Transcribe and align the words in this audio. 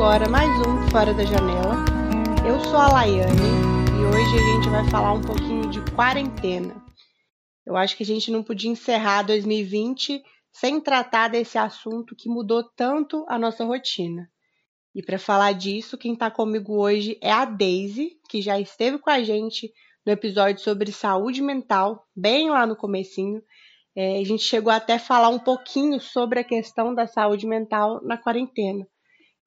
agora 0.00 0.30
mais 0.30 0.48
um 0.66 0.88
Fora 0.90 1.12
da 1.12 1.22
Janela. 1.26 1.74
Eu 2.48 2.58
sou 2.64 2.78
a 2.78 2.88
Laiane 2.88 3.36
e 3.36 4.04
hoje 4.06 4.34
a 4.34 4.54
gente 4.54 4.70
vai 4.70 4.88
falar 4.88 5.12
um 5.12 5.20
pouquinho 5.20 5.68
de 5.68 5.78
quarentena. 5.92 6.82
Eu 7.66 7.76
acho 7.76 7.94
que 7.94 8.02
a 8.02 8.06
gente 8.06 8.30
não 8.30 8.42
podia 8.42 8.70
encerrar 8.70 9.24
2020 9.24 10.22
sem 10.50 10.80
tratar 10.80 11.28
desse 11.28 11.58
assunto 11.58 12.16
que 12.16 12.30
mudou 12.30 12.64
tanto 12.64 13.26
a 13.28 13.38
nossa 13.38 13.62
rotina. 13.62 14.26
E 14.94 15.02
para 15.02 15.18
falar 15.18 15.52
disso, 15.52 15.98
quem 15.98 16.14
está 16.14 16.30
comigo 16.30 16.80
hoje 16.80 17.18
é 17.20 17.30
a 17.30 17.44
Daisy, 17.44 18.12
que 18.30 18.40
já 18.40 18.58
esteve 18.58 18.98
com 18.98 19.10
a 19.10 19.22
gente 19.22 19.70
no 20.06 20.12
episódio 20.12 20.62
sobre 20.62 20.90
saúde 20.92 21.42
mental, 21.42 22.06
bem 22.16 22.48
lá 22.48 22.66
no 22.66 22.74
comecinho. 22.74 23.42
É, 23.94 24.18
a 24.18 24.24
gente 24.24 24.44
chegou 24.44 24.72
até 24.72 24.94
a 24.94 24.98
falar 24.98 25.28
um 25.28 25.38
pouquinho 25.38 26.00
sobre 26.00 26.40
a 26.40 26.44
questão 26.44 26.94
da 26.94 27.06
saúde 27.06 27.46
mental 27.46 28.00
na 28.02 28.16
quarentena. 28.16 28.86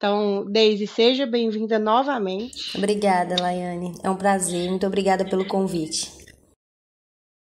Então, 0.04 0.44
Deise, 0.44 0.86
seja 0.86 1.24
bem-vinda 1.24 1.78
novamente. 1.78 2.76
Obrigada, 2.76 3.36
Laiane. 3.40 3.94
É 4.02 4.10
um 4.10 4.16
prazer. 4.16 4.68
Muito 4.68 4.86
obrigada 4.86 5.24
pelo 5.24 5.46
convite. 5.46 6.12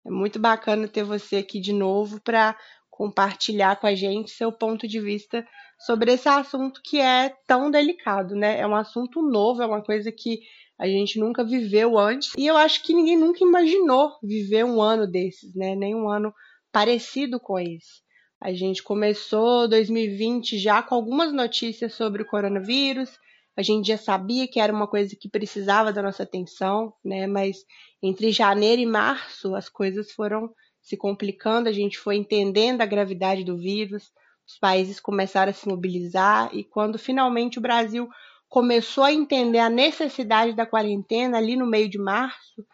É 0.05 0.11
muito 0.11 0.39
bacana 0.39 0.87
ter 0.87 1.03
você 1.03 1.37
aqui 1.37 1.59
de 1.59 1.73
novo 1.73 2.21
para 2.21 2.55
compartilhar 2.91 3.81
com 3.81 3.87
a 3.87 3.95
gente 3.95 4.33
seu 4.33 4.53
ponto 4.53 4.87
de 4.87 5.01
vista 5.01 5.43
sobre 5.79 6.13
esse 6.13 6.29
assunto 6.29 6.83
que 6.85 7.01
é 7.01 7.35
tão 7.47 7.71
delicado, 7.71 8.35
né? 8.37 8.61
É 8.61 8.67
um 8.67 8.77
assunto 8.77 9.23
novo, 9.23 9.63
é 9.63 9.67
uma 9.67 9.83
coisa 9.83 10.13
que 10.13 10.41
a 10.79 10.87
gente 10.87 11.19
nunca 11.19 11.43
viveu 11.43 11.99
antes 11.99 12.33
e 12.37 12.47
eu 12.47 12.59
acho 12.59 12.83
que 12.83 12.93
ninguém 12.93 13.17
nunca 13.17 13.43
imaginou 13.43 14.11
viver 14.23 14.67
um 14.67 14.83
ano 14.83 15.11
desses, 15.11 15.55
né? 15.55 15.75
Nem 15.75 15.95
um 15.95 16.07
ano 16.07 16.31
parecido 16.71 17.41
com 17.41 17.59
esse. 17.59 18.02
A 18.45 18.53
gente 18.53 18.83
começou 18.83 19.69
2020 19.69 20.59
já 20.59 20.83
com 20.83 20.97
algumas 20.97 21.33
notícias 21.33 21.95
sobre 21.95 22.23
o 22.23 22.27
coronavírus. 22.27 23.17
A 23.57 23.63
gente 23.63 23.87
já 23.87 23.97
sabia 23.97 24.49
que 24.49 24.59
era 24.59 24.73
uma 24.73 24.89
coisa 24.89 25.15
que 25.15 25.29
precisava 25.29 25.93
da 25.93 26.03
nossa 26.03 26.25
atenção, 26.25 26.93
né? 27.05 27.29
Mas 27.29 27.59
entre 28.03 28.33
janeiro 28.33 28.83
e 28.83 28.87
março 28.87 29.55
as 29.55 29.69
coisas 29.69 30.11
foram 30.11 30.53
se 30.81 30.97
complicando, 30.97 31.69
a 31.69 31.73
gente 31.73 31.97
foi 31.97 32.17
entendendo 32.17 32.81
a 32.81 32.87
gravidade 32.87 33.45
do 33.45 33.57
vírus, 33.57 34.11
os 34.45 34.59
países 34.59 34.99
começaram 34.99 35.51
a 35.51 35.55
se 35.55 35.69
mobilizar 35.69 36.51
e 36.53 36.65
quando 36.65 36.99
finalmente 36.99 37.61
o 37.61 37.63
Brasil 37.63 38.09
começou 38.49 39.05
a 39.05 39.13
entender 39.13 39.61
a 39.61 39.71
necessidade 39.71 40.53
da 40.53 40.67
quarentena 40.67 41.39
ali 41.39 41.55
no 41.55 41.65
meio 41.65 41.89
de 41.89 41.99
março, 41.99 42.67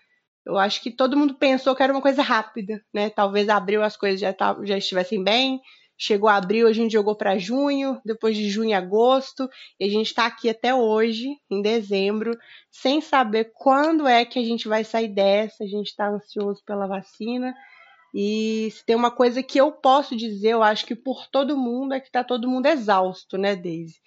eu 0.48 0.56
acho 0.56 0.82
que 0.82 0.91
todo 0.91 1.16
mundo 1.16 1.34
pensou 1.34 1.77
que 1.77 1.82
era 1.82 1.92
uma 1.92 2.00
coisa 2.00 2.22
rápida, 2.22 2.82
né? 2.92 3.10
Talvez 3.10 3.50
abril 3.50 3.82
as 3.82 3.98
coisas 3.98 4.18
já, 4.18 4.34
já 4.64 4.78
estivessem 4.78 5.22
bem, 5.22 5.60
chegou 5.94 6.27
abril, 6.27 6.66
a 6.66 6.72
gente 6.72 6.92
jogou 6.92 7.14
para 7.14 7.36
junho, 7.36 8.00
depois 8.02 8.34
de 8.34 8.48
junho 8.48 8.74
agosto, 8.74 9.46
e 9.78 9.84
a 9.84 9.91
gente 9.91 10.06
está 10.06 10.24
aqui 10.24 10.48
até 10.48 10.74
hoje, 10.74 11.36
em 11.50 11.60
dezembro, 11.60 12.34
sem 12.70 13.02
saber 13.02 13.52
quando 13.54 14.08
é 14.08 14.24
que 14.24 14.38
a 14.38 14.42
gente 14.42 14.66
vai 14.66 14.84
sair 14.84 15.08
dessa. 15.08 15.64
A 15.64 15.66
gente 15.66 15.88
está 15.88 16.08
ansioso 16.08 16.62
pela 16.64 16.86
vacina. 16.86 17.54
E 18.14 18.70
se 18.72 18.86
tem 18.86 18.96
uma 18.96 19.10
coisa 19.10 19.42
que 19.42 19.58
eu 19.58 19.70
posso 19.70 20.16
dizer, 20.16 20.52
eu 20.54 20.62
acho 20.62 20.86
que 20.86 20.96
por 20.96 21.26
todo 21.26 21.58
mundo, 21.58 21.92
é 21.92 22.00
que 22.00 22.06
está 22.06 22.24
todo 22.24 22.48
mundo 22.48 22.64
exausto, 22.64 23.36
né, 23.36 23.54
Daisy? 23.54 24.00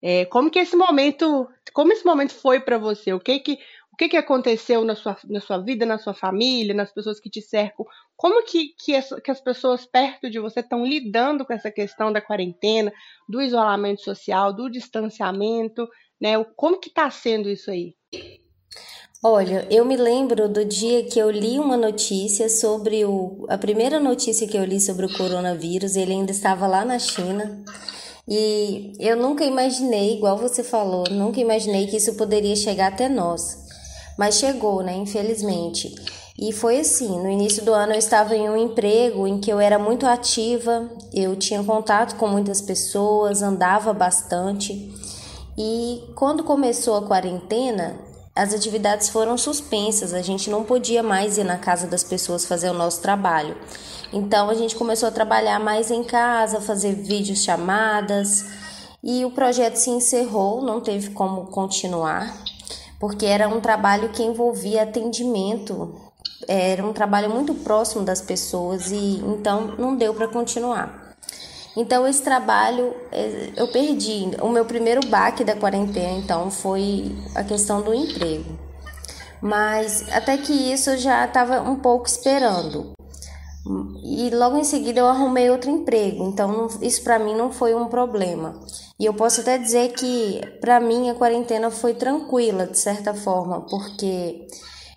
É, 0.00 0.24
como 0.26 0.48
que 0.48 0.60
esse 0.60 0.76
momento, 0.76 1.48
como 1.72 1.92
esse 1.92 2.04
momento 2.04 2.32
foi 2.32 2.60
para 2.60 2.78
você? 2.78 3.12
O 3.12 3.18
que 3.18 3.40
que 3.40 3.58
que, 3.98 4.08
que 4.08 4.16
aconteceu 4.16 4.84
na 4.84 4.94
sua, 4.94 5.16
na 5.28 5.40
sua 5.40 5.58
vida, 5.58 5.84
na 5.84 5.98
sua 5.98 6.14
família, 6.14 6.72
nas 6.72 6.92
pessoas 6.92 7.18
que 7.18 7.28
te 7.28 7.42
cercam? 7.42 7.84
Como 8.16 8.44
que, 8.44 8.68
que, 8.78 8.94
as, 8.94 9.08
que 9.24 9.30
as 9.30 9.40
pessoas 9.40 9.84
perto 9.84 10.30
de 10.30 10.38
você 10.38 10.60
estão 10.60 10.86
lidando 10.86 11.44
com 11.44 11.52
essa 11.52 11.68
questão 11.68 12.12
da 12.12 12.20
quarentena, 12.20 12.92
do 13.28 13.42
isolamento 13.42 14.02
social, 14.02 14.52
do 14.52 14.70
distanciamento, 14.70 15.88
né? 16.20 16.32
Como 16.54 16.78
que 16.78 16.90
está 16.90 17.10
sendo 17.10 17.50
isso 17.50 17.72
aí? 17.72 17.96
Olha, 19.22 19.66
eu 19.68 19.84
me 19.84 19.96
lembro 19.96 20.48
do 20.48 20.64
dia 20.64 21.02
que 21.02 21.18
eu 21.18 21.28
li 21.28 21.58
uma 21.58 21.76
notícia 21.76 22.48
sobre 22.48 23.04
o. 23.04 23.46
A 23.48 23.58
primeira 23.58 23.98
notícia 23.98 24.46
que 24.46 24.56
eu 24.56 24.64
li 24.64 24.80
sobre 24.80 25.06
o 25.06 25.12
coronavírus, 25.12 25.96
ele 25.96 26.12
ainda 26.12 26.30
estava 26.30 26.68
lá 26.68 26.84
na 26.84 27.00
China. 27.00 27.64
E 28.28 28.92
eu 29.00 29.16
nunca 29.16 29.44
imaginei, 29.44 30.14
igual 30.14 30.38
você 30.38 30.62
falou, 30.62 31.02
nunca 31.10 31.40
imaginei 31.40 31.88
que 31.88 31.96
isso 31.96 32.14
poderia 32.14 32.54
chegar 32.54 32.92
até 32.92 33.08
nós. 33.08 33.67
Mas 34.18 34.34
chegou, 34.34 34.82
né? 34.82 34.96
Infelizmente. 34.96 35.94
E 36.36 36.52
foi 36.52 36.80
assim: 36.80 37.08
no 37.20 37.30
início 37.30 37.64
do 37.64 37.72
ano 37.72 37.92
eu 37.92 37.98
estava 37.98 38.34
em 38.34 38.50
um 38.50 38.56
emprego 38.56 39.26
em 39.28 39.38
que 39.38 39.50
eu 39.50 39.60
era 39.60 39.78
muito 39.78 40.04
ativa, 40.06 40.90
eu 41.14 41.36
tinha 41.36 41.62
contato 41.62 42.16
com 42.16 42.26
muitas 42.26 42.60
pessoas, 42.60 43.42
andava 43.42 43.92
bastante. 43.92 44.92
E 45.56 46.02
quando 46.16 46.42
começou 46.42 46.96
a 46.96 47.02
quarentena, 47.02 47.96
as 48.34 48.52
atividades 48.52 49.08
foram 49.08 49.36
suspensas, 49.36 50.12
a 50.12 50.22
gente 50.22 50.50
não 50.50 50.64
podia 50.64 51.02
mais 51.02 51.38
ir 51.38 51.44
na 51.44 51.58
casa 51.58 51.86
das 51.86 52.04
pessoas 52.04 52.44
fazer 52.44 52.70
o 52.70 52.74
nosso 52.74 53.00
trabalho. 53.00 53.56
Então 54.12 54.48
a 54.48 54.54
gente 54.54 54.76
começou 54.76 55.08
a 55.08 55.12
trabalhar 55.12 55.58
mais 55.58 55.90
em 55.90 56.04
casa, 56.04 56.60
fazer 56.60 56.94
vídeos 56.94 57.42
chamadas 57.42 58.46
e 59.02 59.24
o 59.24 59.30
projeto 59.30 59.76
se 59.76 59.90
encerrou, 59.90 60.62
não 60.62 60.80
teve 60.80 61.10
como 61.10 61.46
continuar 61.46 62.32
porque 62.98 63.26
era 63.26 63.48
um 63.48 63.60
trabalho 63.60 64.10
que 64.10 64.22
envolvia 64.22 64.82
atendimento, 64.82 65.94
era 66.46 66.84
um 66.84 66.92
trabalho 66.92 67.30
muito 67.30 67.54
próximo 67.54 68.04
das 68.04 68.20
pessoas 68.20 68.90
e 68.90 69.18
então 69.18 69.74
não 69.78 69.96
deu 69.96 70.14
para 70.14 70.28
continuar. 70.28 71.16
Então 71.76 72.06
esse 72.08 72.22
trabalho 72.22 72.94
é, 73.12 73.52
eu 73.56 73.68
perdi. 73.68 74.30
O 74.42 74.48
meu 74.48 74.64
primeiro 74.64 75.06
baque 75.06 75.44
da 75.44 75.54
quarentena 75.54 76.18
então 76.18 76.50
foi 76.50 77.14
a 77.34 77.44
questão 77.44 77.82
do 77.82 77.94
emprego. 77.94 78.58
Mas 79.40 80.04
até 80.10 80.36
que 80.36 80.52
isso 80.52 80.90
eu 80.90 80.98
já 80.98 81.24
estava 81.24 81.60
um 81.60 81.76
pouco 81.76 82.06
esperando. 82.06 82.97
E 84.02 84.30
logo 84.30 84.56
em 84.56 84.64
seguida 84.64 85.00
eu 85.00 85.06
arrumei 85.06 85.50
outro 85.50 85.70
emprego, 85.70 86.24
então 86.24 86.68
isso 86.80 87.02
para 87.02 87.18
mim 87.18 87.34
não 87.34 87.52
foi 87.52 87.74
um 87.74 87.88
problema. 87.88 88.58
E 88.98 89.04
eu 89.04 89.14
posso 89.14 89.40
até 89.40 89.58
dizer 89.58 89.92
que 89.92 90.40
para 90.60 90.80
mim 90.80 91.10
a 91.10 91.14
quarentena 91.14 91.70
foi 91.70 91.94
tranquila 91.94 92.66
de 92.66 92.78
certa 92.78 93.12
forma, 93.12 93.66
porque 93.68 94.46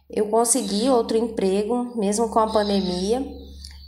eu 0.10 0.28
consegui 0.30 0.90
outro 0.90 1.18
emprego 1.18 1.98
mesmo 1.98 2.30
com 2.30 2.40
a 2.40 2.52
pandemia 2.52 3.26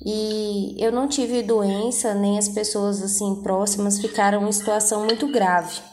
e 0.06 0.76
eu 0.78 0.92
não 0.92 1.08
tive 1.08 1.42
doença, 1.42 2.14
nem 2.14 2.38
as 2.38 2.50
pessoas 2.50 3.02
assim 3.02 3.42
próximas 3.42 4.00
ficaram 4.00 4.48
em 4.48 4.52
situação 4.52 5.06
muito 5.06 5.32
grave. 5.32 5.93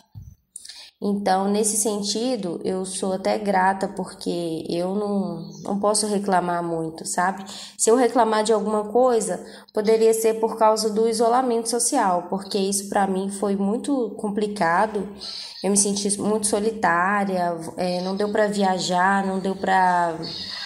Então, 1.02 1.48
nesse 1.48 1.78
sentido, 1.78 2.60
eu 2.62 2.84
sou 2.84 3.14
até 3.14 3.38
grata 3.38 3.88
porque 3.88 4.66
eu 4.68 4.94
não, 4.94 5.50
não 5.62 5.80
posso 5.80 6.06
reclamar 6.06 6.62
muito, 6.62 7.06
sabe? 7.06 7.42
Se 7.78 7.90
eu 7.90 7.96
reclamar 7.96 8.44
de 8.44 8.52
alguma 8.52 8.84
coisa, 8.84 9.42
poderia 9.72 10.12
ser 10.12 10.34
por 10.34 10.58
causa 10.58 10.90
do 10.90 11.08
isolamento 11.08 11.70
social, 11.70 12.26
porque 12.28 12.58
isso 12.58 12.90
para 12.90 13.06
mim 13.06 13.30
foi 13.30 13.56
muito 13.56 14.10
complicado. 14.18 15.08
Eu 15.64 15.70
me 15.70 15.76
senti 15.76 16.20
muito 16.20 16.46
solitária, 16.46 17.56
é, 17.78 18.02
não 18.02 18.14
deu 18.14 18.30
para 18.30 18.46
viajar, 18.48 19.26
não 19.26 19.38
deu 19.38 19.56
para 19.56 20.18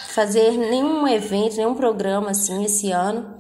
fazer 0.08 0.50
nenhum 0.58 1.06
evento, 1.06 1.56
nenhum 1.56 1.76
programa 1.76 2.32
assim 2.32 2.64
esse 2.64 2.90
ano. 2.90 3.36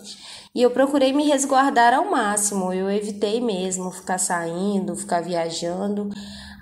E 0.54 0.62
eu 0.62 0.70
procurei 0.70 1.12
me 1.12 1.26
resguardar 1.26 1.92
ao 1.92 2.08
máximo, 2.08 2.72
eu 2.72 2.88
evitei 2.88 3.40
mesmo 3.40 3.90
ficar 3.90 4.18
saindo, 4.18 4.94
ficar 4.94 5.20
viajando 5.20 6.10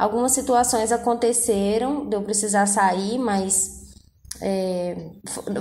Algumas 0.02 0.32
situações 0.32 0.90
aconteceram 0.90 2.08
de 2.08 2.16
eu 2.16 2.22
precisar 2.22 2.66
sair, 2.66 3.18
mas 3.18 3.94
é, 4.42 4.96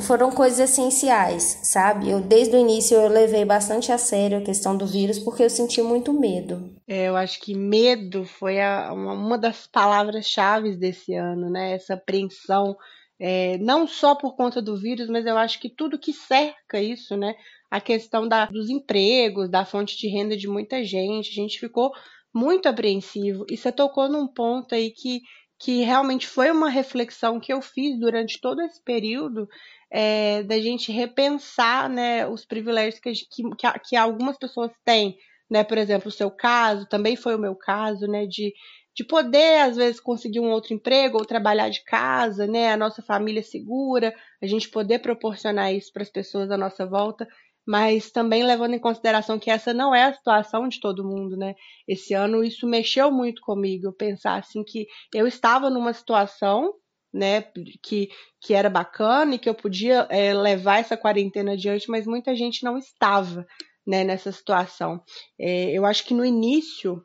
foram 0.01 0.31
coisas 0.31 0.59
essenciais, 0.59 1.59
sabe? 1.61 2.09
Eu 2.09 2.19
desde 2.19 2.55
o 2.55 2.59
início 2.59 2.97
eu 2.97 3.07
levei 3.07 3.45
bastante 3.45 3.91
a 3.91 3.99
sério 3.99 4.39
a 4.39 4.41
questão 4.41 4.75
do 4.75 4.87
vírus 4.87 5.19
porque 5.19 5.43
eu 5.43 5.49
senti 5.49 5.79
muito 5.83 6.11
medo. 6.11 6.75
É, 6.87 7.07
eu 7.09 7.15
acho 7.15 7.39
que 7.39 7.53
medo 7.53 8.25
foi 8.25 8.59
a, 8.59 8.91
uma, 8.91 9.13
uma 9.13 9.37
das 9.37 9.67
palavras-chave 9.67 10.75
desse 10.75 11.13
ano, 11.13 11.47
né? 11.47 11.73
Essa 11.73 11.93
apreensão, 11.93 12.75
é, 13.19 13.59
não 13.59 13.85
só 13.85 14.15
por 14.15 14.35
conta 14.35 14.59
do 14.59 14.75
vírus, 14.75 15.07
mas 15.07 15.27
eu 15.27 15.37
acho 15.37 15.59
que 15.59 15.69
tudo 15.69 15.99
que 15.99 16.13
cerca 16.13 16.81
isso, 16.81 17.15
né? 17.15 17.35
A 17.69 17.79
questão 17.79 18.27
da, 18.27 18.47
dos 18.47 18.71
empregos, 18.71 19.51
da 19.51 19.65
fonte 19.65 19.95
de 19.95 20.07
renda 20.07 20.35
de 20.35 20.47
muita 20.47 20.83
gente, 20.83 21.29
a 21.29 21.43
gente 21.43 21.59
ficou 21.59 21.91
muito 22.33 22.67
apreensivo. 22.67 23.45
E 23.49 23.57
você 23.57 23.71
tocou 23.71 24.09
num 24.09 24.27
ponto 24.27 24.73
aí 24.73 24.91
que, 24.91 25.21
que 25.59 25.83
realmente 25.83 26.27
foi 26.27 26.51
uma 26.51 26.69
reflexão 26.69 27.39
que 27.39 27.51
eu 27.51 27.61
fiz 27.61 27.99
durante 27.99 28.39
todo 28.39 28.61
esse 28.61 28.81
período 28.83 29.47
é, 29.91 30.41
da 30.43 30.59
gente 30.59 30.91
repensar 30.91 31.89
né, 31.89 32.25
os 32.25 32.45
privilégios 32.45 32.99
que, 32.99 33.11
que, 33.11 33.43
que 33.85 33.95
algumas 33.95 34.37
pessoas 34.37 34.71
têm. 34.85 35.17
Né? 35.49 35.65
Por 35.65 35.77
exemplo, 35.77 36.07
o 36.07 36.11
seu 36.11 36.31
caso, 36.31 36.87
também 36.87 37.17
foi 37.17 37.35
o 37.35 37.39
meu 37.39 37.55
caso, 37.55 38.07
né? 38.07 38.25
De, 38.25 38.53
de 38.95 39.03
poder, 39.03 39.59
às 39.59 39.75
vezes, 39.75 39.99
conseguir 39.99 40.39
um 40.39 40.49
outro 40.49 40.73
emprego 40.73 41.17
ou 41.17 41.25
trabalhar 41.25 41.67
de 41.67 41.83
casa, 41.83 42.47
né? 42.47 42.71
A 42.71 42.77
nossa 42.77 43.01
família 43.01 43.43
segura, 43.43 44.13
a 44.41 44.47
gente 44.47 44.69
poder 44.69 44.99
proporcionar 44.99 45.73
isso 45.73 45.91
para 45.91 46.03
as 46.03 46.09
pessoas 46.09 46.49
à 46.51 46.57
nossa 46.57 46.85
volta. 46.85 47.27
Mas 47.65 48.11
também 48.11 48.43
levando 48.43 48.73
em 48.73 48.79
consideração 48.79 49.37
que 49.37 49.51
essa 49.51 49.73
não 49.73 49.93
é 49.93 50.05
a 50.05 50.13
situação 50.13 50.67
de 50.67 50.79
todo 50.79 51.07
mundo, 51.07 51.37
né? 51.37 51.55
Esse 51.87 52.13
ano 52.13 52.43
isso 52.43 52.67
mexeu 52.67 53.11
muito 53.11 53.41
comigo, 53.41 53.87
eu 53.87 53.93
pensar 53.93 54.39
assim 54.39 54.63
que 54.63 54.87
eu 55.13 55.27
estava 55.27 55.69
numa 55.69 55.93
situação, 55.93 56.73
né, 57.13 57.43
que, 57.83 58.09
que 58.41 58.53
era 58.53 58.69
bacana 58.69 59.35
e 59.35 59.39
que 59.39 59.49
eu 59.49 59.53
podia 59.53 60.07
é, 60.09 60.33
levar 60.33 60.79
essa 60.79 60.95
quarentena 60.95 61.53
adiante, 61.53 61.89
mas 61.89 62.07
muita 62.07 62.35
gente 62.35 62.63
não 62.63 62.77
estava, 62.77 63.45
né, 63.85 64.03
nessa 64.03 64.31
situação. 64.31 65.03
É, 65.39 65.71
eu 65.71 65.85
acho 65.85 66.05
que 66.05 66.13
no 66.13 66.23
início 66.23 67.03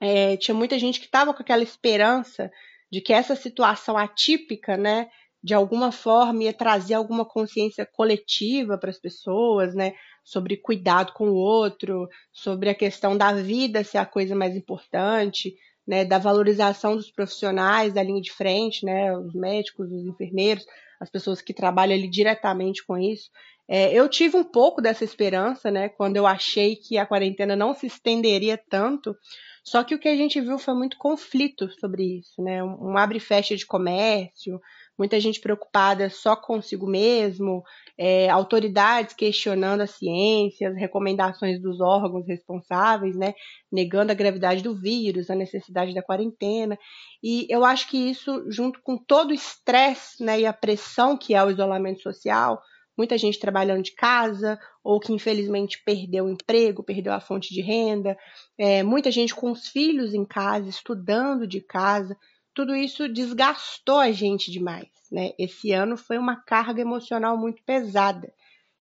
é, 0.00 0.36
tinha 0.36 0.54
muita 0.54 0.78
gente 0.78 1.00
que 1.00 1.06
estava 1.06 1.32
com 1.32 1.42
aquela 1.42 1.62
esperança 1.62 2.50
de 2.92 3.00
que 3.00 3.12
essa 3.12 3.36
situação 3.36 3.96
atípica, 3.96 4.76
né, 4.76 5.08
de 5.42 5.54
alguma 5.54 5.90
forma 5.90 6.44
ia 6.44 6.52
trazer 6.52 6.94
alguma 6.94 7.24
consciência 7.24 7.86
coletiva 7.86 8.76
para 8.76 8.90
as 8.90 8.98
pessoas, 8.98 9.74
né, 9.74 9.94
sobre 10.22 10.56
cuidado 10.56 11.12
com 11.12 11.30
o 11.30 11.34
outro, 11.34 12.08
sobre 12.32 12.68
a 12.68 12.74
questão 12.74 13.16
da 13.16 13.32
vida 13.32 13.82
ser 13.82 13.98
a 13.98 14.06
coisa 14.06 14.34
mais 14.34 14.54
importante, 14.54 15.54
né, 15.86 16.04
da 16.04 16.18
valorização 16.18 16.94
dos 16.94 17.10
profissionais 17.10 17.92
da 17.92 18.02
linha 18.02 18.20
de 18.20 18.30
frente, 18.30 18.84
né, 18.84 19.16
os 19.16 19.34
médicos, 19.34 19.90
os 19.90 20.06
enfermeiros, 20.06 20.64
as 21.00 21.10
pessoas 21.10 21.40
que 21.40 21.54
trabalham 21.54 21.96
ali 21.96 22.08
diretamente 22.08 22.84
com 22.84 22.98
isso. 22.98 23.30
É, 23.66 23.92
eu 23.94 24.08
tive 24.08 24.36
um 24.36 24.44
pouco 24.44 24.82
dessa 24.82 25.04
esperança, 25.04 25.70
né, 25.70 25.88
quando 25.88 26.16
eu 26.16 26.26
achei 26.26 26.76
que 26.76 26.98
a 26.98 27.06
quarentena 27.06 27.56
não 27.56 27.72
se 27.72 27.86
estenderia 27.86 28.60
tanto, 28.68 29.16
só 29.64 29.84
que 29.84 29.94
o 29.94 29.98
que 29.98 30.08
a 30.08 30.16
gente 30.16 30.40
viu 30.40 30.58
foi 30.58 30.74
muito 30.74 30.96
conflito 30.98 31.70
sobre 31.78 32.18
isso, 32.18 32.42
né? 32.42 32.62
Um 32.64 32.96
abre 32.96 33.18
e 33.18 33.20
fecha 33.20 33.54
de 33.54 33.66
comércio, 33.66 34.60
muita 35.00 35.18
gente 35.18 35.40
preocupada 35.40 36.10
só 36.10 36.36
consigo 36.36 36.86
mesmo, 36.86 37.64
é, 37.96 38.28
autoridades 38.28 39.14
questionando 39.14 39.80
a 39.80 39.86
ciência, 39.86 40.68
as 40.68 40.76
recomendações 40.76 41.58
dos 41.58 41.80
órgãos 41.80 42.26
responsáveis, 42.26 43.16
né? 43.16 43.32
Negando 43.72 44.12
a 44.12 44.14
gravidade 44.14 44.62
do 44.62 44.74
vírus, 44.74 45.30
a 45.30 45.34
necessidade 45.34 45.94
da 45.94 46.02
quarentena. 46.02 46.78
E 47.22 47.46
eu 47.48 47.64
acho 47.64 47.88
que 47.88 47.96
isso, 47.96 48.44
junto 48.50 48.82
com 48.82 48.98
todo 48.98 49.30
o 49.30 49.34
estresse 49.34 50.22
né, 50.22 50.40
e 50.40 50.44
a 50.44 50.52
pressão 50.52 51.16
que 51.16 51.34
é 51.34 51.42
o 51.42 51.50
isolamento 51.50 52.02
social, 52.02 52.60
muita 52.94 53.16
gente 53.16 53.40
trabalhando 53.40 53.82
de 53.82 53.94
casa, 53.94 54.58
ou 54.84 55.00
que 55.00 55.14
infelizmente 55.14 55.82
perdeu 55.82 56.26
o 56.26 56.30
emprego, 56.30 56.82
perdeu 56.82 57.14
a 57.14 57.20
fonte 57.20 57.54
de 57.54 57.62
renda, 57.62 58.18
é, 58.58 58.82
muita 58.82 59.10
gente 59.10 59.34
com 59.34 59.50
os 59.50 59.66
filhos 59.68 60.12
em 60.12 60.26
casa, 60.26 60.68
estudando 60.68 61.46
de 61.46 61.62
casa, 61.62 62.14
tudo 62.54 62.74
isso 62.74 63.08
desgastou 63.08 63.98
a 63.98 64.10
gente 64.12 64.50
demais. 64.50 64.88
Né? 65.10 65.32
Esse 65.38 65.72
ano 65.72 65.96
foi 65.96 66.18
uma 66.18 66.36
carga 66.36 66.80
emocional 66.80 67.36
muito 67.36 67.62
pesada. 67.64 68.32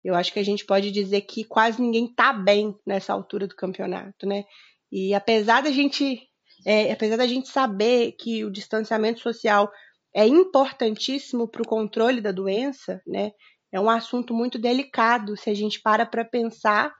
Eu 0.03 0.15
acho 0.15 0.33
que 0.33 0.39
a 0.39 0.43
gente 0.43 0.65
pode 0.65 0.91
dizer 0.91 1.21
que 1.21 1.43
quase 1.43 1.81
ninguém 1.81 2.05
está 2.05 2.33
bem 2.33 2.75
nessa 2.85 3.13
altura 3.13 3.47
do 3.47 3.55
campeonato, 3.55 4.25
né? 4.25 4.43
E 4.91 5.13
apesar 5.13 5.63
da 5.63 5.71
gente, 5.71 6.21
é, 6.65 6.91
apesar 6.91 7.15
da 7.15 7.25
gente 7.25 7.47
saber 7.47 8.11
que 8.13 8.43
o 8.43 8.51
distanciamento 8.51 9.21
social 9.21 9.71
é 10.13 10.27
importantíssimo 10.27 11.47
para 11.47 11.61
o 11.61 11.67
controle 11.67 12.19
da 12.19 12.31
doença, 12.31 13.01
né? 13.07 13.31
é 13.73 13.79
um 13.79 13.89
assunto 13.89 14.35
muito 14.35 14.59
delicado 14.59 15.35
se 15.35 15.49
a 15.49 15.53
gente 15.53 15.81
para 15.81 16.05
para 16.05 16.23
pensar 16.23 16.93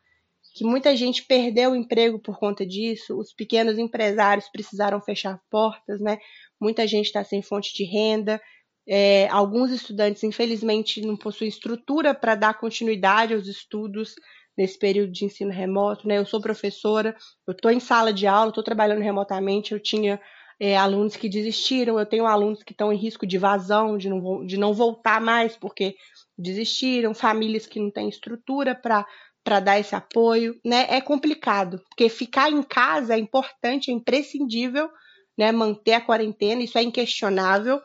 que 0.54 0.64
muita 0.64 0.96
gente 0.96 1.26
perdeu 1.26 1.72
o 1.72 1.76
emprego 1.76 2.20
por 2.20 2.38
conta 2.38 2.66
disso, 2.66 3.18
os 3.18 3.34
pequenos 3.34 3.80
empresários 3.80 4.48
precisaram 4.50 5.02
fechar 5.02 5.40
portas, 5.50 6.00
né? 6.00 6.20
Muita 6.62 6.86
gente 6.86 7.08
está 7.08 7.24
sem 7.24 7.42
fonte 7.42 7.74
de 7.74 7.84
renda, 7.84 8.40
é, 8.88 9.28
alguns 9.30 9.72
estudantes, 9.72 10.24
infelizmente, 10.24 11.02
não 11.02 11.16
possuem 11.16 11.48
estrutura 11.48 12.14
para 12.14 12.36
dar 12.36 12.60
continuidade 12.60 13.34
aos 13.34 13.48
estudos 13.48 14.14
nesse 14.58 14.78
período 14.78 15.12
de 15.12 15.26
ensino 15.26 15.52
remoto, 15.52 16.08
né? 16.08 16.18
Eu 16.18 16.26
sou 16.26 16.42
professora, 16.42 17.16
eu 17.48 17.54
estou 17.54 17.72
em 17.72 17.80
sala 17.80 18.14
de 18.14 18.28
aula, 18.28 18.50
estou 18.50 18.64
trabalhando 18.64 19.02
remotamente, 19.02 19.72
eu 19.72 19.80
tinha 19.80 20.22
é, 20.60 20.78
alunos 20.78 21.16
que 21.16 21.30
desistiram, 21.30 21.98
eu 21.98 22.06
tenho 22.06 22.28
alunos 22.28 22.62
que 22.62 22.74
estão 22.74 22.94
em 22.94 22.98
risco 22.98 23.26
de 23.26 23.38
vazão, 23.38 23.98
de 23.98 24.10
não, 24.10 24.46
de 24.46 24.58
não 24.58 24.74
voltar 24.74 25.20
mais, 25.20 25.56
porque 25.58 25.96
desistiram, 26.38 27.14
famílias 27.14 27.66
que 27.66 27.80
não 27.80 27.90
têm 27.90 28.10
estrutura 28.10 28.76
para 28.76 29.06
para 29.44 29.60
dar 29.60 29.80
esse 29.80 29.96
apoio, 29.96 30.60
né? 30.64 30.86
É 30.90 31.02
complicado, 31.02 31.82
porque 31.90 32.10
ficar 32.10 32.52
em 32.52 32.64
casa 32.64 33.16
é 33.16 33.20
importante, 33.20 33.92
é 33.92 33.94
imprescindível, 33.94 34.90
né? 35.38 35.52
Manter 35.52 35.94
a 35.94 36.02
quarentena, 36.02 36.64
isso 36.64 36.78
é 36.78 36.84
inquestionável, 36.84 37.82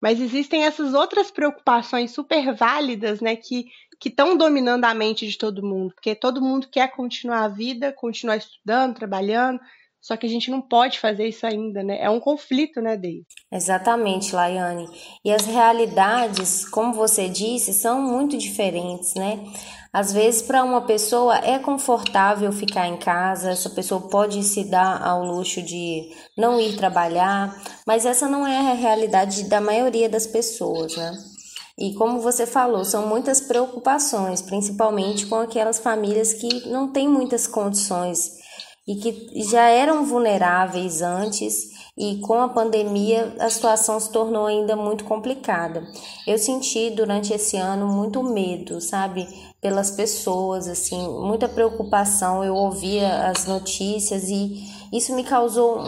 mas 0.00 0.20
existem 0.20 0.64
essas 0.64 0.94
outras 0.94 1.30
preocupações 1.30 2.10
super 2.10 2.54
válidas, 2.54 3.20
né? 3.20 3.36
Que 3.36 3.66
que 4.00 4.08
estão 4.08 4.36
dominando 4.36 4.84
a 4.84 4.94
mente 4.94 5.26
de 5.26 5.36
todo 5.36 5.66
mundo, 5.66 5.92
porque 5.94 6.14
todo 6.14 6.40
mundo 6.40 6.68
quer 6.70 6.88
continuar 6.92 7.42
a 7.44 7.48
vida, 7.48 7.92
continuar 7.92 8.36
estudando, 8.36 8.94
trabalhando, 8.94 9.58
só 10.00 10.16
que 10.16 10.26
a 10.26 10.28
gente 10.28 10.50
não 10.50 10.60
pode 10.60 10.98
fazer 10.98 11.28
isso 11.28 11.46
ainda, 11.46 11.82
né? 11.82 11.98
É 12.00 12.08
um 12.08 12.20
conflito, 12.20 12.80
né, 12.80 12.96
Dei? 12.96 13.22
Exatamente, 13.52 14.34
Laiane. 14.34 14.88
E 15.24 15.32
as 15.32 15.44
realidades, 15.44 16.64
como 16.68 16.92
você 16.94 17.28
disse, 17.28 17.74
são 17.74 18.00
muito 18.00 18.38
diferentes, 18.38 19.14
né? 19.14 19.44
Às 19.92 20.12
vezes, 20.12 20.42
para 20.42 20.62
uma 20.62 20.82
pessoa 20.82 21.38
é 21.38 21.58
confortável 21.58 22.52
ficar 22.52 22.86
em 22.86 22.96
casa, 22.96 23.50
essa 23.50 23.70
pessoa 23.70 24.08
pode 24.08 24.42
se 24.44 24.64
dar 24.64 25.02
ao 25.02 25.24
luxo 25.24 25.62
de 25.62 26.10
não 26.36 26.60
ir 26.60 26.76
trabalhar, 26.76 27.54
mas 27.86 28.06
essa 28.06 28.28
não 28.28 28.46
é 28.46 28.58
a 28.58 28.74
realidade 28.74 29.48
da 29.48 29.60
maioria 29.60 30.08
das 30.08 30.26
pessoas, 30.26 30.96
né? 30.96 31.12
E 31.78 31.94
como 31.94 32.20
você 32.20 32.46
falou, 32.46 32.84
são 32.84 33.06
muitas 33.06 33.40
preocupações, 33.40 34.42
principalmente 34.42 35.26
com 35.26 35.36
aquelas 35.36 35.78
famílias 35.78 36.34
que 36.34 36.68
não 36.68 36.92
têm 36.92 37.08
muitas 37.08 37.46
condições 37.46 38.38
e 38.88 38.96
que 38.96 39.42
já 39.42 39.68
eram 39.68 40.06
vulneráveis 40.06 41.02
antes 41.02 41.76
e 41.94 42.20
com 42.20 42.40
a 42.40 42.48
pandemia 42.48 43.34
a 43.38 43.50
situação 43.50 44.00
se 44.00 44.10
tornou 44.10 44.46
ainda 44.46 44.74
muito 44.74 45.04
complicada. 45.04 45.86
Eu 46.26 46.38
senti 46.38 46.88
durante 46.88 47.34
esse 47.34 47.58
ano 47.58 47.86
muito 47.86 48.22
medo, 48.22 48.80
sabe, 48.80 49.28
pelas 49.60 49.90
pessoas, 49.90 50.66
assim, 50.66 51.06
muita 51.20 51.46
preocupação. 51.46 52.42
Eu 52.42 52.54
ouvia 52.54 53.28
as 53.28 53.44
notícias 53.44 54.30
e 54.30 54.64
isso 54.90 55.14
me 55.14 55.22
causou 55.22 55.84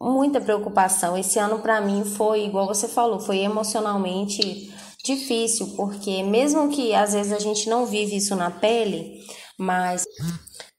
muita 0.00 0.40
preocupação. 0.40 1.18
Esse 1.18 1.40
ano 1.40 1.58
para 1.58 1.80
mim 1.80 2.04
foi, 2.04 2.44
igual 2.44 2.68
você 2.68 2.86
falou, 2.86 3.18
foi 3.18 3.38
emocionalmente 3.38 4.72
difícil, 5.04 5.74
porque 5.76 6.22
mesmo 6.22 6.68
que 6.68 6.94
às 6.94 7.14
vezes 7.14 7.32
a 7.32 7.38
gente 7.40 7.68
não 7.68 7.84
vive 7.84 8.16
isso 8.16 8.36
na 8.36 8.50
pele, 8.50 9.20
mas 9.58 10.04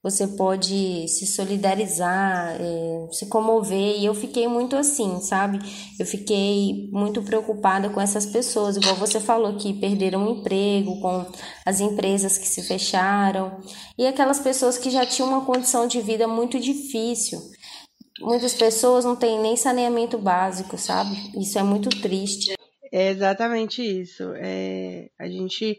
você 0.06 0.28
pode 0.28 1.08
se 1.08 1.26
solidarizar, 1.26 2.58
é, 2.62 3.08
se 3.12 3.26
comover. 3.26 3.98
E 3.98 4.06
eu 4.06 4.14
fiquei 4.14 4.48
muito 4.48 4.76
assim, 4.76 5.20
sabe? 5.20 5.58
Eu 6.00 6.06
fiquei 6.06 6.88
muito 6.92 7.24
preocupada 7.24 7.90
com 7.90 8.00
essas 8.00 8.24
pessoas, 8.24 8.78
igual 8.78 8.94
você 8.98 9.20
falou, 9.20 9.58
que 9.58 9.74
perderam 9.74 10.28
o 10.28 10.38
emprego, 10.38 11.02
com 11.02 11.26
as 11.66 11.80
empresas 11.80 12.38
que 12.38 12.48
se 12.48 12.62
fecharam, 12.62 13.60
e 13.98 14.06
aquelas 14.06 14.40
pessoas 14.40 14.78
que 14.78 14.92
já 14.92 15.08
tinham 15.08 15.28
uma 15.28 15.44
condição 15.44 15.88
de 15.88 16.00
vida 16.02 16.28
muito 16.28 16.60
difícil. 16.60 17.40
Muitas 18.22 18.54
pessoas 18.54 19.04
não 19.04 19.16
têm 19.16 19.42
nem 19.42 19.58
saneamento 19.58 20.20
básico, 20.20 20.78
sabe? 20.78 21.16
Isso 21.36 21.58
é 21.58 21.64
muito 21.64 21.90
triste. 21.90 22.54
É 22.94 23.10
exatamente 23.10 23.82
isso. 23.82 24.24
É, 24.36 25.10
a 25.20 25.28
gente 25.28 25.76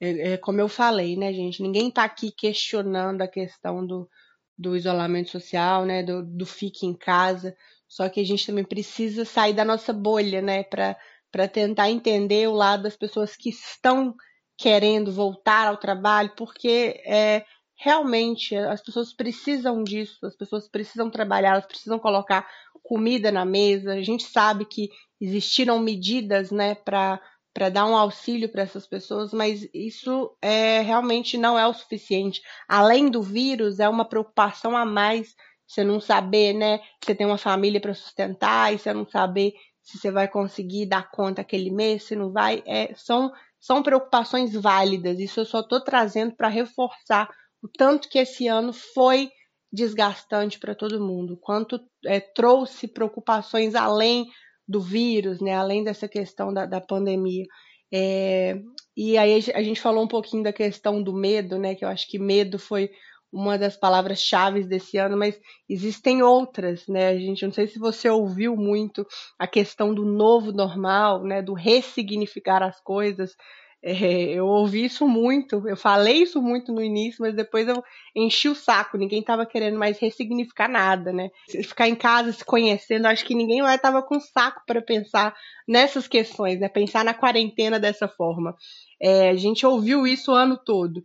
é, 0.00 0.32
é, 0.32 0.36
como 0.36 0.60
eu 0.60 0.68
falei, 0.68 1.16
né, 1.16 1.32
gente? 1.32 1.62
Ninguém 1.62 1.88
está 1.88 2.04
aqui 2.04 2.30
questionando 2.30 3.22
a 3.22 3.28
questão 3.28 3.84
do, 3.86 4.08
do 4.56 4.76
isolamento 4.76 5.30
social, 5.30 5.84
né? 5.84 6.02
Do, 6.02 6.24
do 6.24 6.46
fique 6.46 6.86
em 6.86 6.94
casa. 6.94 7.56
Só 7.88 8.08
que 8.08 8.20
a 8.20 8.24
gente 8.24 8.46
também 8.46 8.64
precisa 8.64 9.24
sair 9.24 9.54
da 9.54 9.64
nossa 9.64 9.92
bolha, 9.92 10.40
né? 10.40 10.62
Para 10.62 11.48
tentar 11.48 11.90
entender 11.90 12.48
o 12.48 12.54
lado 12.54 12.84
das 12.84 12.96
pessoas 12.96 13.36
que 13.36 13.48
estão 13.48 14.14
querendo 14.56 15.12
voltar 15.12 15.68
ao 15.68 15.76
trabalho, 15.76 16.32
porque 16.36 17.00
é, 17.06 17.44
realmente 17.76 18.56
as 18.56 18.82
pessoas 18.82 19.12
precisam 19.14 19.84
disso, 19.84 20.26
as 20.26 20.36
pessoas 20.36 20.68
precisam 20.68 21.08
trabalhar, 21.08 21.50
elas 21.50 21.66
precisam 21.66 21.98
colocar 21.98 22.46
comida 22.82 23.30
na 23.30 23.44
mesa. 23.44 23.92
A 23.92 24.02
gente 24.02 24.24
sabe 24.24 24.64
que 24.64 24.90
existiram 25.20 25.78
medidas, 25.78 26.50
né, 26.50 26.74
para 26.74 27.20
para 27.58 27.70
dar 27.70 27.86
um 27.86 27.96
auxílio 27.96 28.48
para 28.48 28.62
essas 28.62 28.86
pessoas, 28.86 29.32
mas 29.32 29.68
isso 29.74 30.32
é 30.40 30.80
realmente 30.80 31.36
não 31.36 31.58
é 31.58 31.66
o 31.66 31.74
suficiente. 31.74 32.40
Além 32.68 33.10
do 33.10 33.20
vírus, 33.20 33.80
é 33.80 33.88
uma 33.88 34.04
preocupação 34.04 34.76
a 34.76 34.84
mais 34.84 35.34
você 35.66 35.82
não 35.82 36.00
saber, 36.00 36.52
né? 36.52 36.78
Você 37.02 37.16
tem 37.16 37.26
uma 37.26 37.36
família 37.36 37.80
para 37.80 37.92
sustentar 37.92 38.72
e 38.72 38.78
você 38.78 38.94
não 38.94 39.04
saber 39.04 39.54
se 39.82 39.98
você 39.98 40.08
vai 40.08 40.28
conseguir 40.28 40.86
dar 40.86 41.10
conta 41.10 41.40
aquele 41.40 41.68
mês, 41.68 42.04
se 42.04 42.14
não 42.14 42.30
vai. 42.30 42.62
É, 42.64 42.94
são, 42.94 43.32
são 43.58 43.82
preocupações 43.82 44.54
válidas. 44.54 45.18
Isso 45.18 45.40
eu 45.40 45.44
só 45.44 45.58
estou 45.58 45.82
trazendo 45.82 46.36
para 46.36 46.46
reforçar 46.46 47.28
o 47.60 47.66
tanto 47.66 48.08
que 48.08 48.20
esse 48.20 48.46
ano 48.46 48.72
foi 48.72 49.32
desgastante 49.72 50.60
para 50.60 50.76
todo 50.76 51.04
mundo, 51.04 51.36
quanto 51.36 51.80
é, 52.06 52.20
trouxe 52.20 52.86
preocupações 52.86 53.74
além 53.74 54.28
do 54.68 54.80
vírus, 54.80 55.40
né, 55.40 55.54
além 55.54 55.82
dessa 55.82 56.06
questão 56.06 56.52
da, 56.52 56.66
da 56.66 56.80
pandemia. 56.80 57.46
É, 57.92 58.60
e 58.96 59.16
aí 59.16 59.42
a 59.54 59.62
gente 59.62 59.80
falou 59.80 60.04
um 60.04 60.08
pouquinho 60.08 60.42
da 60.42 60.52
questão 60.52 61.02
do 61.02 61.12
medo, 61.12 61.58
né? 61.58 61.74
Que 61.74 61.84
eu 61.84 61.88
acho 61.88 62.06
que 62.08 62.18
medo 62.18 62.58
foi 62.58 62.90
uma 63.32 63.58
das 63.58 63.76
palavras-chave 63.76 64.64
desse 64.64 64.96
ano, 64.96 65.16
mas 65.16 65.38
existem 65.68 66.22
outras, 66.22 66.86
né? 66.88 67.08
A 67.08 67.18
gente 67.18 67.44
não 67.44 67.52
sei 67.52 67.66
se 67.66 67.78
você 67.78 68.08
ouviu 68.08 68.56
muito 68.56 69.06
a 69.38 69.46
questão 69.46 69.94
do 69.94 70.04
novo 70.04 70.52
normal, 70.52 71.22
né? 71.22 71.40
Do 71.42 71.54
ressignificar 71.54 72.62
as 72.62 72.80
coisas. 72.80 73.36
É, 73.80 73.94
eu 74.32 74.46
ouvi 74.46 74.84
isso 74.86 75.06
muito, 75.06 75.68
eu 75.68 75.76
falei 75.76 76.22
isso 76.24 76.42
muito 76.42 76.72
no 76.72 76.82
início, 76.82 77.18
mas 77.20 77.34
depois 77.34 77.68
eu 77.68 77.82
enchi 78.14 78.48
o 78.48 78.54
saco, 78.54 78.98
ninguém 78.98 79.20
estava 79.20 79.46
querendo 79.46 79.78
mais 79.78 79.98
ressignificar 79.98 80.68
nada, 80.68 81.12
né? 81.12 81.30
Ficar 81.48 81.88
em 81.88 81.94
casa 81.94 82.32
se 82.32 82.44
conhecendo, 82.44 83.06
acho 83.06 83.24
que 83.24 83.36
ninguém 83.36 83.62
mais 83.62 83.76
estava 83.76 84.02
com 84.02 84.18
saco 84.18 84.62
para 84.66 84.82
pensar 84.82 85.32
nessas 85.66 86.08
questões, 86.08 86.58
né? 86.58 86.68
Pensar 86.68 87.04
na 87.04 87.14
quarentena 87.14 87.78
dessa 87.78 88.08
forma. 88.08 88.56
É, 89.00 89.30
a 89.30 89.36
gente 89.36 89.64
ouviu 89.64 90.06
isso 90.06 90.32
o 90.32 90.34
ano 90.34 90.58
todo. 90.58 91.04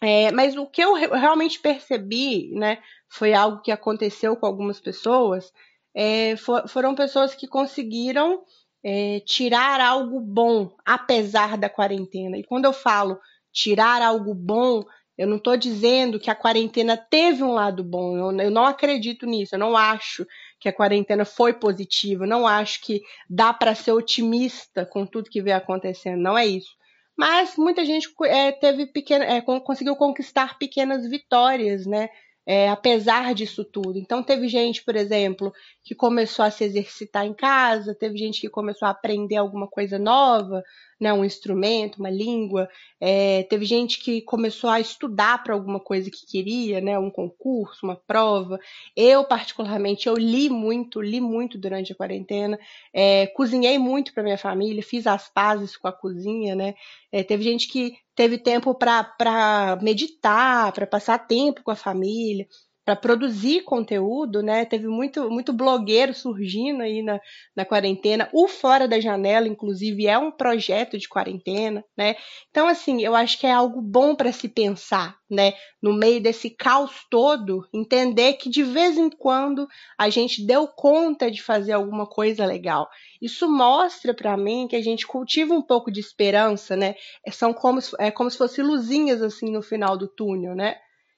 É, 0.00 0.30
mas 0.30 0.56
o 0.56 0.66
que 0.66 0.82
eu 0.82 0.94
realmente 0.94 1.58
percebi, 1.58 2.50
né, 2.52 2.78
foi 3.08 3.32
algo 3.32 3.62
que 3.62 3.72
aconteceu 3.72 4.36
com 4.36 4.46
algumas 4.46 4.78
pessoas, 4.78 5.50
é, 5.94 6.36
for, 6.36 6.68
foram 6.68 6.94
pessoas 6.94 7.34
que 7.34 7.48
conseguiram 7.48 8.42
é, 8.84 9.20
tirar 9.20 9.80
algo 9.80 10.20
bom, 10.20 10.76
apesar 10.84 11.56
da 11.56 11.70
quarentena. 11.70 12.36
E 12.36 12.44
quando 12.44 12.66
eu 12.66 12.72
falo 12.72 13.18
tirar 13.50 14.02
algo 14.02 14.34
bom, 14.34 14.84
eu 15.16 15.26
não 15.26 15.36
estou 15.36 15.56
dizendo 15.56 16.20
que 16.20 16.30
a 16.30 16.34
quarentena 16.34 16.96
teve 16.96 17.42
um 17.42 17.52
lado 17.52 17.82
bom. 17.82 18.16
Eu, 18.16 18.38
eu, 18.38 18.50
não 18.50 18.66
acredito 18.66 19.24
nisso. 19.24 19.54
Eu 19.54 19.58
não 19.58 19.76
acho 19.76 20.26
que 20.60 20.68
a 20.68 20.72
quarentena 20.72 21.24
foi 21.24 21.54
positiva. 21.54 22.24
Eu 22.24 22.28
não 22.28 22.46
acho 22.46 22.82
que 22.82 23.00
dá 23.30 23.54
para 23.54 23.74
ser 23.74 23.92
otimista 23.92 24.84
com 24.84 25.06
tudo 25.06 25.30
que 25.30 25.40
vem 25.40 25.54
acontecendo. 25.54 26.20
Não 26.20 26.36
é 26.36 26.44
isso. 26.44 26.74
Mas 27.16 27.56
muita 27.56 27.84
gente 27.84 28.12
é, 28.24 28.50
teve 28.50 28.86
pequena, 28.86 29.24
é, 29.24 29.40
conseguiu 29.40 29.94
conquistar 29.94 30.58
pequenas 30.58 31.08
vitórias, 31.08 31.86
né? 31.86 32.08
É, 32.46 32.68
apesar 32.68 33.34
disso 33.34 33.64
tudo. 33.64 33.98
Então, 33.98 34.22
teve 34.22 34.48
gente, 34.48 34.84
por 34.84 34.96
exemplo, 34.96 35.52
que 35.82 35.94
começou 35.94 36.44
a 36.44 36.50
se 36.50 36.64
exercitar 36.64 37.24
em 37.26 37.34
casa, 37.34 37.94
teve 37.94 38.16
gente 38.16 38.40
que 38.40 38.48
começou 38.48 38.86
a 38.86 38.90
aprender 38.90 39.36
alguma 39.36 39.66
coisa 39.66 39.98
nova, 39.98 40.62
né, 41.00 41.12
um 41.12 41.24
instrumento, 41.24 41.98
uma 41.98 42.10
língua, 42.10 42.68
é, 43.00 43.42
teve 43.44 43.64
gente 43.64 43.98
que 43.98 44.22
começou 44.22 44.70
a 44.70 44.80
estudar 44.80 45.42
para 45.42 45.54
alguma 45.54 45.80
coisa 45.80 46.10
que 46.10 46.26
queria, 46.26 46.80
né, 46.80 46.98
um 46.98 47.10
concurso, 47.10 47.84
uma 47.84 47.96
prova. 47.96 48.58
Eu, 48.96 49.24
particularmente, 49.24 50.06
eu 50.06 50.14
li 50.14 50.48
muito, 50.48 51.00
li 51.00 51.20
muito 51.20 51.58
durante 51.58 51.92
a 51.92 51.96
quarentena, 51.96 52.58
é, 52.92 53.26
cozinhei 53.28 53.78
muito 53.78 54.12
para 54.14 54.22
minha 54.22 54.38
família, 54.38 54.82
fiz 54.82 55.06
as 55.06 55.28
pazes 55.28 55.76
com 55.76 55.88
a 55.88 55.92
cozinha, 55.92 56.54
né. 56.54 56.74
É, 57.10 57.22
teve 57.22 57.42
gente 57.42 57.68
que 57.68 57.94
teve 58.14 58.38
tempo 58.38 58.74
para 58.74 59.78
meditar, 59.82 60.72
para 60.72 60.86
passar 60.86 61.18
tempo 61.26 61.62
com 61.62 61.70
a 61.70 61.76
família 61.76 62.46
para 62.84 62.94
produzir 62.94 63.62
conteúdo, 63.62 64.42
né? 64.42 64.64
Teve 64.66 64.86
muito, 64.86 65.30
muito 65.30 65.52
blogueiro 65.52 66.12
surgindo 66.12 66.82
aí 66.82 67.02
na, 67.02 67.18
na 67.56 67.64
quarentena. 67.64 68.28
O 68.32 68.46
Fora 68.46 68.86
da 68.86 69.00
Janela, 69.00 69.48
inclusive, 69.48 70.06
é 70.06 70.18
um 70.18 70.30
projeto 70.30 70.98
de 70.98 71.08
quarentena, 71.08 71.82
né? 71.96 72.14
Então, 72.50 72.68
assim, 72.68 73.02
eu 73.02 73.14
acho 73.14 73.40
que 73.40 73.46
é 73.46 73.52
algo 73.52 73.80
bom 73.80 74.14
para 74.14 74.32
se 74.32 74.48
pensar, 74.48 75.16
né? 75.30 75.54
No 75.82 75.94
meio 75.94 76.20
desse 76.20 76.50
caos 76.50 76.92
todo, 77.10 77.66
entender 77.72 78.34
que 78.34 78.50
de 78.50 78.62
vez 78.62 78.98
em 78.98 79.08
quando 79.08 79.66
a 79.98 80.10
gente 80.10 80.46
deu 80.46 80.68
conta 80.68 81.30
de 81.30 81.42
fazer 81.42 81.72
alguma 81.72 82.06
coisa 82.06 82.44
legal. 82.44 82.88
Isso 83.20 83.50
mostra 83.50 84.12
para 84.12 84.36
mim 84.36 84.68
que 84.68 84.76
a 84.76 84.82
gente 84.82 85.06
cultiva 85.06 85.54
um 85.54 85.62
pouco 85.62 85.90
de 85.90 86.00
esperança, 86.00 86.76
né? 86.76 86.94
São 87.32 87.54
como, 87.54 87.80
é 87.98 88.10
como 88.10 88.30
se 88.30 88.36
fossem 88.36 88.62
luzinhas 88.62 89.22
assim 89.22 89.50
no 89.50 89.62
final 89.62 89.96
do 89.96 90.06
túnel, 90.06 90.54
né? 90.54 90.76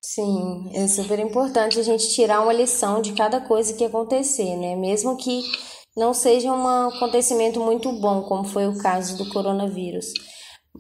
Sim, 0.09 0.71
é 0.73 0.87
super 0.87 1.19
importante 1.19 1.81
a 1.81 1.83
gente 1.83 2.09
tirar 2.11 2.41
uma 2.41 2.53
lição 2.53 3.03
de 3.03 3.13
cada 3.13 3.41
coisa 3.41 3.75
que 3.75 3.85
acontecer, 3.85 4.55
né? 4.57 4.77
Mesmo 4.77 5.17
que 5.17 5.43
não 5.97 6.15
seja 6.15 6.53
um 6.53 6.65
acontecimento 6.89 7.59
muito 7.59 7.91
bom, 7.91 8.23
como 8.23 8.45
foi 8.45 8.69
o 8.69 8.79
caso 8.79 9.17
do 9.19 9.29
coronavírus. 9.31 10.13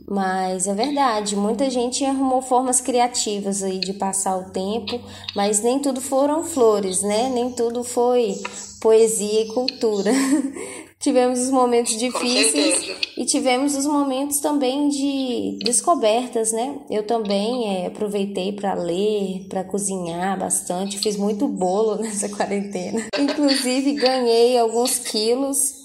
Mas 0.06 0.68
é 0.68 0.74
verdade, 0.74 1.34
muita 1.34 1.68
gente 1.68 2.04
arrumou 2.04 2.40
formas 2.40 2.80
criativas 2.80 3.64
aí 3.64 3.80
de 3.80 3.94
passar 3.94 4.36
o 4.36 4.52
tempo, 4.52 5.00
mas 5.34 5.60
nem 5.60 5.80
tudo 5.80 6.00
foram 6.00 6.44
flores, 6.44 7.02
né? 7.02 7.28
Nem 7.28 7.50
tudo 7.50 7.82
foi 7.82 8.32
poesia 8.80 9.42
e 9.42 9.48
cultura. 9.48 10.12
tivemos 11.06 11.38
os 11.38 11.50
momentos 11.50 11.96
difíceis 11.96 12.96
e 13.16 13.24
tivemos 13.24 13.76
os 13.76 13.86
momentos 13.86 14.40
também 14.40 14.88
de 14.88 15.56
descobertas, 15.64 16.50
né? 16.50 16.80
Eu 16.90 17.06
também 17.06 17.84
é, 17.84 17.86
aproveitei 17.86 18.52
para 18.52 18.74
ler, 18.74 19.46
para 19.48 19.62
cozinhar 19.62 20.36
bastante, 20.36 20.98
fiz 20.98 21.16
muito 21.16 21.46
bolo 21.46 21.94
nessa 22.02 22.28
quarentena. 22.28 23.06
Inclusive 23.16 23.92
ganhei 23.92 24.58
alguns 24.58 24.98
quilos 24.98 25.76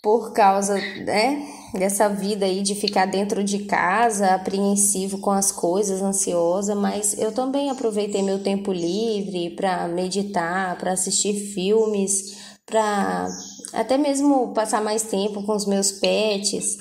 por 0.00 0.32
causa, 0.32 0.74
né, 0.74 1.44
dessa 1.74 2.08
vida 2.08 2.44
aí 2.46 2.62
de 2.62 2.76
ficar 2.76 3.06
dentro 3.06 3.42
de 3.42 3.60
casa, 3.64 4.34
apreensivo 4.34 5.18
com 5.18 5.30
as 5.30 5.50
coisas, 5.50 6.02
ansiosa, 6.02 6.76
mas 6.76 7.18
eu 7.18 7.32
também 7.32 7.68
aproveitei 7.68 8.22
meu 8.22 8.40
tempo 8.40 8.72
livre 8.72 9.50
para 9.56 9.88
meditar, 9.88 10.76
para 10.78 10.92
assistir 10.92 11.34
filmes, 11.52 12.36
para 12.66 13.28
até 13.72 13.96
mesmo 13.96 14.52
passar 14.52 14.82
mais 14.82 15.02
tempo 15.02 15.42
com 15.44 15.54
os 15.54 15.66
meus 15.66 15.92
pets 15.92 16.76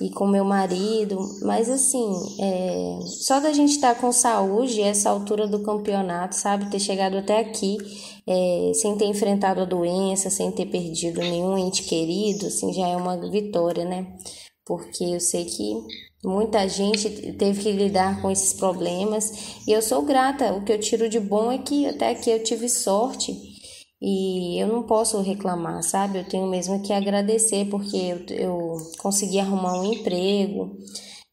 e 0.00 0.08
com 0.10 0.26
meu 0.26 0.44
marido, 0.44 1.18
mas 1.42 1.68
assim, 1.68 2.10
é, 2.40 2.98
só 3.06 3.40
da 3.40 3.52
gente 3.52 3.72
estar 3.72 3.94
tá 3.94 4.00
com 4.00 4.10
saúde, 4.10 4.80
essa 4.80 5.10
altura 5.10 5.46
do 5.46 5.62
campeonato, 5.62 6.34
sabe, 6.34 6.70
ter 6.70 6.80
chegado 6.80 7.18
até 7.18 7.38
aqui, 7.38 7.76
é, 8.26 8.72
sem 8.74 8.96
ter 8.96 9.04
enfrentado 9.04 9.60
a 9.60 9.66
doença, 9.66 10.30
sem 10.30 10.50
ter 10.50 10.66
perdido 10.66 11.20
nenhum 11.20 11.58
ente 11.58 11.82
querido, 11.82 12.46
assim, 12.46 12.72
já 12.72 12.88
é 12.88 12.96
uma 12.96 13.18
vitória, 13.30 13.84
né? 13.84 14.06
Porque 14.64 15.04
eu 15.04 15.20
sei 15.20 15.44
que 15.44 15.74
muita 16.24 16.66
gente 16.68 17.10
teve 17.32 17.62
que 17.62 17.72
lidar 17.72 18.22
com 18.22 18.30
esses 18.30 18.54
problemas 18.54 19.58
e 19.66 19.72
eu 19.72 19.82
sou 19.82 20.02
grata. 20.02 20.54
O 20.54 20.64
que 20.64 20.72
eu 20.72 20.78
tiro 20.78 21.08
de 21.08 21.18
bom 21.18 21.50
é 21.50 21.58
que 21.58 21.84
até 21.86 22.10
aqui 22.10 22.30
eu 22.30 22.42
tive 22.42 22.68
sorte 22.68 23.51
e 24.04 24.60
eu 24.60 24.66
não 24.66 24.82
posso 24.82 25.20
reclamar, 25.20 25.80
sabe? 25.84 26.18
Eu 26.18 26.24
tenho 26.24 26.48
mesmo 26.48 26.82
que 26.82 26.92
agradecer 26.92 27.66
porque 27.66 27.96
eu, 27.96 28.36
eu 28.36 28.76
consegui 28.98 29.38
arrumar 29.38 29.80
um 29.80 29.92
emprego. 29.92 30.76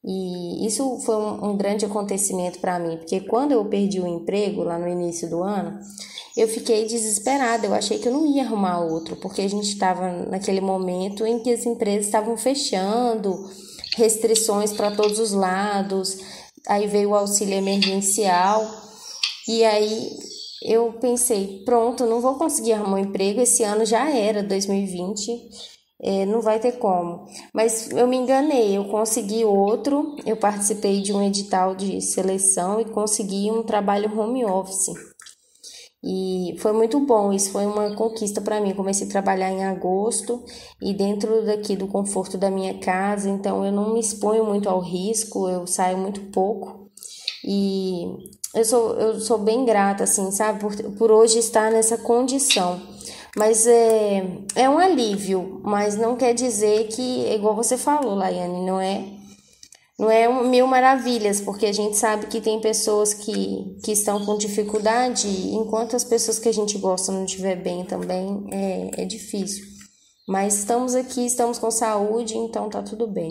E 0.05 0.67
isso 0.67 0.99
foi 0.99 1.15
um, 1.15 1.49
um 1.49 1.57
grande 1.57 1.83
acontecimento 1.83 2.59
para 2.59 2.77
mim, 2.77 2.97
porque 2.97 3.21
quando 3.21 3.53
eu 3.53 3.65
perdi 3.65 3.99
o 3.99 4.07
emprego 4.07 4.61
lá 4.61 4.77
no 4.77 4.87
início 4.87 5.27
do 5.27 5.41
ano, 5.41 5.79
eu 6.37 6.47
fiquei 6.47 6.85
desesperada. 6.85 7.65
Eu 7.65 7.73
achei 7.73 7.97
que 7.97 8.07
eu 8.07 8.13
não 8.13 8.27
ia 8.27 8.43
arrumar 8.43 8.81
outro, 8.81 9.15
porque 9.15 9.41
a 9.41 9.49
gente 9.49 9.67
estava 9.67 10.07
naquele 10.27 10.61
momento 10.61 11.25
em 11.25 11.39
que 11.39 11.51
as 11.51 11.65
empresas 11.65 12.05
estavam 12.05 12.37
fechando, 12.37 13.49
restrições 13.97 14.71
para 14.73 14.91
todos 14.91 15.17
os 15.17 15.31
lados. 15.31 16.19
Aí 16.67 16.85
veio 16.85 17.09
o 17.09 17.15
auxílio 17.15 17.55
emergencial. 17.55 18.63
E 19.47 19.65
aí 19.65 20.11
eu 20.61 20.93
pensei, 20.99 21.63
pronto, 21.65 22.05
não 22.05 22.21
vou 22.21 22.35
conseguir 22.35 22.73
arrumar 22.73 22.97
um 22.97 22.99
emprego, 22.99 23.41
esse 23.41 23.63
ano 23.63 23.85
já 23.85 24.09
era 24.09 24.43
2020, 24.43 25.31
é, 26.01 26.25
não 26.25 26.41
vai 26.41 26.59
ter 26.59 26.73
como. 26.73 27.25
Mas 27.53 27.89
eu 27.91 28.07
me 28.07 28.17
enganei, 28.17 28.77
eu 28.77 28.85
consegui 28.85 29.43
outro, 29.45 30.15
eu 30.25 30.37
participei 30.37 31.01
de 31.01 31.13
um 31.13 31.21
edital 31.21 31.75
de 31.75 32.01
seleção 32.01 32.79
e 32.79 32.85
consegui 32.85 33.51
um 33.51 33.63
trabalho 33.63 34.17
home 34.19 34.45
office. 34.45 34.93
E 36.01 36.55
foi 36.59 36.71
muito 36.71 36.97
bom, 37.01 37.33
isso 37.33 37.51
foi 37.51 37.65
uma 37.65 37.93
conquista 37.93 38.39
para 38.39 38.61
mim. 38.61 38.73
Comecei 38.73 39.05
a 39.07 39.09
trabalhar 39.09 39.51
em 39.51 39.65
agosto 39.65 40.43
e 40.81 40.93
dentro 40.93 41.45
daqui 41.45 41.75
do 41.75 41.87
conforto 41.87 42.37
da 42.37 42.49
minha 42.49 42.79
casa, 42.79 43.29
então 43.29 43.65
eu 43.65 43.71
não 43.71 43.93
me 43.93 43.99
exponho 43.99 44.45
muito 44.45 44.69
ao 44.69 44.79
risco, 44.79 45.49
eu 45.49 45.67
saio 45.67 45.97
muito 45.97 46.31
pouco. 46.31 46.89
E 47.45 48.05
eu 48.53 48.65
sou, 48.65 48.93
eu 48.95 49.19
sou 49.19 49.37
bem 49.37 49.65
grata, 49.65 50.03
assim, 50.03 50.31
sabe, 50.31 50.59
por, 50.59 50.75
por 50.97 51.11
hoje 51.11 51.39
estar 51.39 51.71
nessa 51.71 51.97
condição. 51.97 52.81
Mas 53.37 53.67
é, 53.67 54.23
é 54.55 54.69
um 54.69 54.79
alívio, 54.79 55.61
mas 55.63 55.95
não 55.95 56.15
quer 56.15 56.33
dizer 56.33 56.87
que, 56.87 57.31
igual 57.33 57.55
você 57.55 57.77
falou, 57.77 58.15
Laiane, 58.15 58.65
não 58.65 58.81
é 58.81 59.19
não 59.99 60.09
é 60.09 60.29
um, 60.29 60.47
mil 60.47 60.65
maravilhas, 60.65 61.41
porque 61.41 61.65
a 61.65 61.73
gente 61.73 61.97
sabe 61.97 62.27
que 62.27 62.39
tem 62.39 62.61
pessoas 62.61 63.13
que, 63.13 63.77
que 63.83 63.91
estão 63.91 64.25
com 64.25 64.37
dificuldade, 64.37 65.27
enquanto 65.27 65.93
as 65.93 66.05
pessoas 66.05 66.39
que 66.39 66.47
a 66.47 66.53
gente 66.53 66.77
gosta 66.77 67.11
não 67.11 67.25
estiver 67.25 67.57
bem 67.57 67.83
também, 67.83 68.47
é, 68.49 69.01
é 69.01 69.05
difícil. 69.05 69.65
Mas 70.25 70.59
estamos 70.59 70.95
aqui, 70.95 71.25
estamos 71.25 71.59
com 71.59 71.69
saúde, 71.69 72.37
então 72.37 72.69
tá 72.69 72.81
tudo 72.81 73.07
bem. 73.07 73.29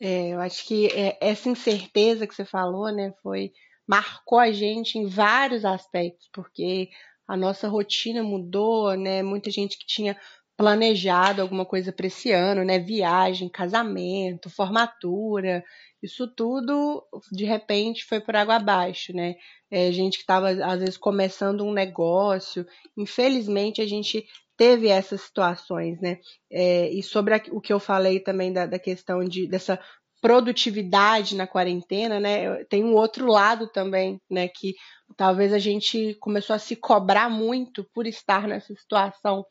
É, 0.00 0.28
eu 0.30 0.40
acho 0.40 0.66
que 0.66 0.86
é, 0.88 1.16
essa 1.20 1.48
incerteza 1.48 2.26
que 2.26 2.34
você 2.34 2.44
falou, 2.44 2.92
né, 2.92 3.14
foi 3.22 3.52
marcou 3.86 4.38
a 4.38 4.50
gente 4.52 4.98
em 4.98 5.06
vários 5.06 5.64
aspectos, 5.64 6.28
porque 6.32 6.90
a 7.26 7.36
nossa 7.36 7.68
rotina 7.68 8.22
mudou, 8.22 8.94
né? 8.94 9.22
Muita 9.22 9.50
gente 9.50 9.78
que 9.78 9.86
tinha 9.86 10.16
planejado 10.56 11.42
alguma 11.42 11.66
coisa 11.66 11.92
para 11.92 12.06
esse 12.06 12.32
ano, 12.32 12.64
né? 12.64 12.78
Viagem, 12.78 13.48
casamento, 13.48 14.50
formatura, 14.50 15.62
isso 16.02 16.26
tudo 16.28 17.04
de 17.32 17.44
repente 17.44 18.04
foi 18.04 18.20
por 18.20 18.36
água 18.36 18.56
abaixo, 18.56 19.12
né? 19.12 19.34
É, 19.70 19.90
gente 19.92 20.18
que 20.18 20.22
estava 20.22 20.50
às 20.50 20.78
vezes 20.78 20.96
começando 20.96 21.64
um 21.64 21.72
negócio, 21.72 22.66
infelizmente 22.96 23.82
a 23.82 23.86
gente 23.86 24.26
teve 24.56 24.88
essas 24.88 25.22
situações, 25.22 26.00
né? 26.00 26.18
É, 26.50 26.88
e 26.90 27.02
sobre 27.02 27.34
a, 27.34 27.42
o 27.50 27.60
que 27.60 27.72
eu 27.72 27.78
falei 27.78 28.20
também 28.20 28.52
da, 28.52 28.66
da 28.66 28.78
questão 28.78 29.24
de, 29.24 29.46
dessa 29.48 29.78
produtividade 30.20 31.36
na 31.36 31.46
quarentena, 31.46 32.18
né? 32.18 32.64
Tem 32.64 32.84
um 32.84 32.94
outro 32.94 33.26
lado 33.26 33.68
também, 33.68 34.20
né? 34.30 34.48
Que 34.48 34.74
talvez 35.16 35.52
a 35.52 35.58
gente 35.58 36.14
começou 36.20 36.56
a 36.56 36.58
se 36.58 36.74
cobrar 36.76 37.28
muito 37.28 37.84
por 37.94 38.06
estar 38.06 38.48
nessa 38.48 38.74
situação. 38.74 39.44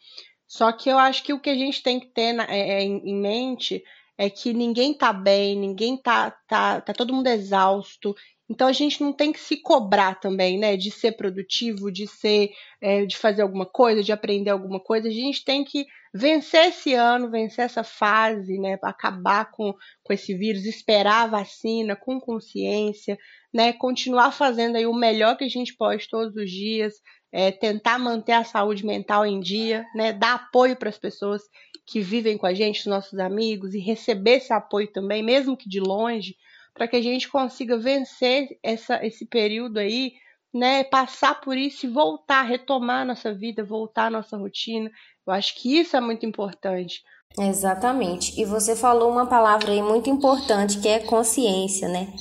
Só 0.47 0.71
que 0.71 0.89
eu 0.89 0.97
acho 0.97 1.23
que 1.23 1.33
o 1.33 1.39
que 1.39 1.49
a 1.49 1.55
gente 1.55 1.81
tem 1.81 1.99
que 1.99 2.07
ter 2.07 2.33
na, 2.33 2.45
é, 2.45 2.79
é, 2.79 2.83
em 2.83 3.15
mente 3.15 3.83
é 4.17 4.29
que 4.29 4.53
ninguém 4.53 4.93
tá 4.93 5.11
bem, 5.11 5.57
ninguém 5.57 5.97
tá, 5.97 6.31
tá, 6.47 6.81
tá 6.81 6.93
todo 6.93 7.13
mundo 7.13 7.27
exausto 7.27 8.15
então 8.49 8.67
a 8.67 8.73
gente 8.73 9.01
não 9.01 9.11
tem 9.11 9.31
que 9.31 9.39
se 9.39 9.57
cobrar 9.57 10.19
também, 10.19 10.57
né, 10.57 10.77
de 10.77 10.91
ser 10.91 11.13
produtivo, 11.13 11.91
de 11.91 12.05
ser, 12.07 12.51
é, 12.79 13.05
de 13.05 13.17
fazer 13.17 13.41
alguma 13.41 13.65
coisa, 13.65 14.03
de 14.03 14.11
aprender 14.11 14.51
alguma 14.51 14.79
coisa. 14.79 15.07
A 15.07 15.11
gente 15.11 15.43
tem 15.43 15.63
que 15.63 15.85
vencer 16.13 16.67
esse 16.67 16.93
ano, 16.93 17.31
vencer 17.31 17.65
essa 17.65 17.83
fase, 17.83 18.59
né, 18.59 18.77
acabar 18.83 19.51
com, 19.51 19.73
com 20.03 20.13
esse 20.13 20.35
vírus, 20.37 20.65
esperar 20.65 21.23
a 21.23 21.27
vacina 21.27 21.95
com 21.95 22.19
consciência, 22.19 23.17
né, 23.53 23.73
continuar 23.73 24.31
fazendo 24.31 24.75
aí 24.75 24.85
o 24.85 24.93
melhor 24.93 25.37
que 25.37 25.43
a 25.43 25.49
gente 25.49 25.75
pode 25.75 26.07
todos 26.07 26.35
os 26.35 26.49
dias, 26.49 26.93
é, 27.31 27.51
tentar 27.51 27.97
manter 27.97 28.33
a 28.33 28.43
saúde 28.43 28.85
mental 28.85 29.25
em 29.25 29.39
dia, 29.39 29.83
né, 29.95 30.13
dar 30.13 30.35
apoio 30.35 30.75
para 30.75 30.89
as 30.89 30.99
pessoas 30.99 31.41
que 31.85 31.99
vivem 31.99 32.37
com 32.37 32.45
a 32.45 32.53
gente, 32.53 32.81
os 32.81 32.85
nossos 32.85 33.17
amigos, 33.17 33.73
e 33.73 33.79
receber 33.79 34.37
esse 34.37 34.53
apoio 34.53 34.91
também, 34.91 35.23
mesmo 35.23 35.57
que 35.57 35.67
de 35.67 35.79
longe 35.79 36.35
para 36.75 36.87
que 36.87 36.97
a 36.97 37.01
gente 37.01 37.29
consiga 37.29 37.77
vencer 37.77 38.59
essa, 38.61 39.03
esse 39.03 39.25
período 39.25 39.79
aí, 39.79 40.13
né? 40.53 40.83
Passar 40.83 41.39
por 41.41 41.57
isso 41.57 41.85
e 41.85 41.89
voltar, 41.89 42.43
retomar 42.43 43.05
nossa 43.05 43.33
vida, 43.33 43.63
voltar 43.63 44.11
nossa 44.11 44.37
rotina. 44.37 44.91
Eu 45.25 45.33
acho 45.33 45.55
que 45.55 45.79
isso 45.79 45.95
é 45.95 46.01
muito 46.01 46.25
importante. 46.25 47.01
Exatamente. 47.39 48.39
E 48.39 48.45
você 48.45 48.75
falou 48.75 49.09
uma 49.09 49.25
palavra 49.25 49.71
aí 49.71 49.81
muito 49.81 50.09
importante 50.09 50.79
que 50.79 50.87
é 50.87 50.99
consciência, 50.99 51.87
né? 51.87 52.13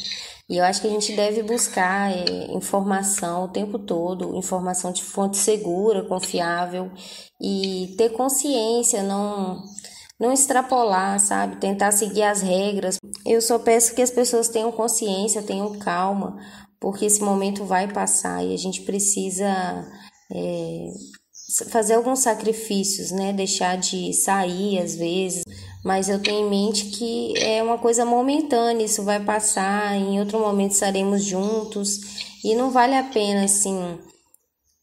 E 0.48 0.58
eu 0.58 0.64
acho 0.64 0.80
que 0.80 0.86
a 0.86 0.90
gente 0.90 1.12
deve 1.12 1.42
buscar 1.42 2.12
é, 2.12 2.52
informação 2.52 3.44
o 3.44 3.48
tempo 3.48 3.78
todo, 3.78 4.36
informação 4.36 4.92
de 4.92 5.02
fonte 5.02 5.36
segura, 5.36 6.04
confiável 6.04 6.92
e 7.40 7.94
ter 7.96 8.10
consciência, 8.10 9.02
não 9.02 9.62
não 10.18 10.32
extrapolar, 10.32 11.18
sabe? 11.20 11.56
Tentar 11.56 11.92
seguir 11.92 12.22
as 12.22 12.40
regras. 12.40 12.98
Eu 13.26 13.40
só 13.40 13.58
peço 13.58 13.94
que 13.94 14.02
as 14.02 14.10
pessoas 14.10 14.48
tenham 14.48 14.70
consciência, 14.72 15.42
tenham 15.42 15.78
calma, 15.78 16.36
porque 16.80 17.04
esse 17.04 17.22
momento 17.22 17.64
vai 17.64 17.90
passar 17.92 18.44
e 18.44 18.54
a 18.54 18.56
gente 18.56 18.82
precisa 18.82 19.84
é, 20.32 20.88
fazer 21.70 21.94
alguns 21.94 22.20
sacrifícios, 22.20 23.10
né? 23.10 23.32
Deixar 23.32 23.76
de 23.76 24.12
sair 24.12 24.78
às 24.78 24.94
vezes, 24.94 25.42
mas 25.84 26.08
eu 26.08 26.20
tenho 26.20 26.46
em 26.46 26.50
mente 26.50 26.86
que 26.86 27.36
é 27.38 27.62
uma 27.62 27.78
coisa 27.78 28.04
momentânea, 28.04 28.84
isso 28.84 29.02
vai 29.02 29.22
passar, 29.22 29.96
em 29.96 30.20
outro 30.20 30.38
momento 30.38 30.72
estaremos 30.72 31.24
juntos 31.24 32.00
e 32.44 32.54
não 32.54 32.70
vale 32.70 32.94
a 32.94 33.04
pena 33.04 33.44
assim 33.44 33.98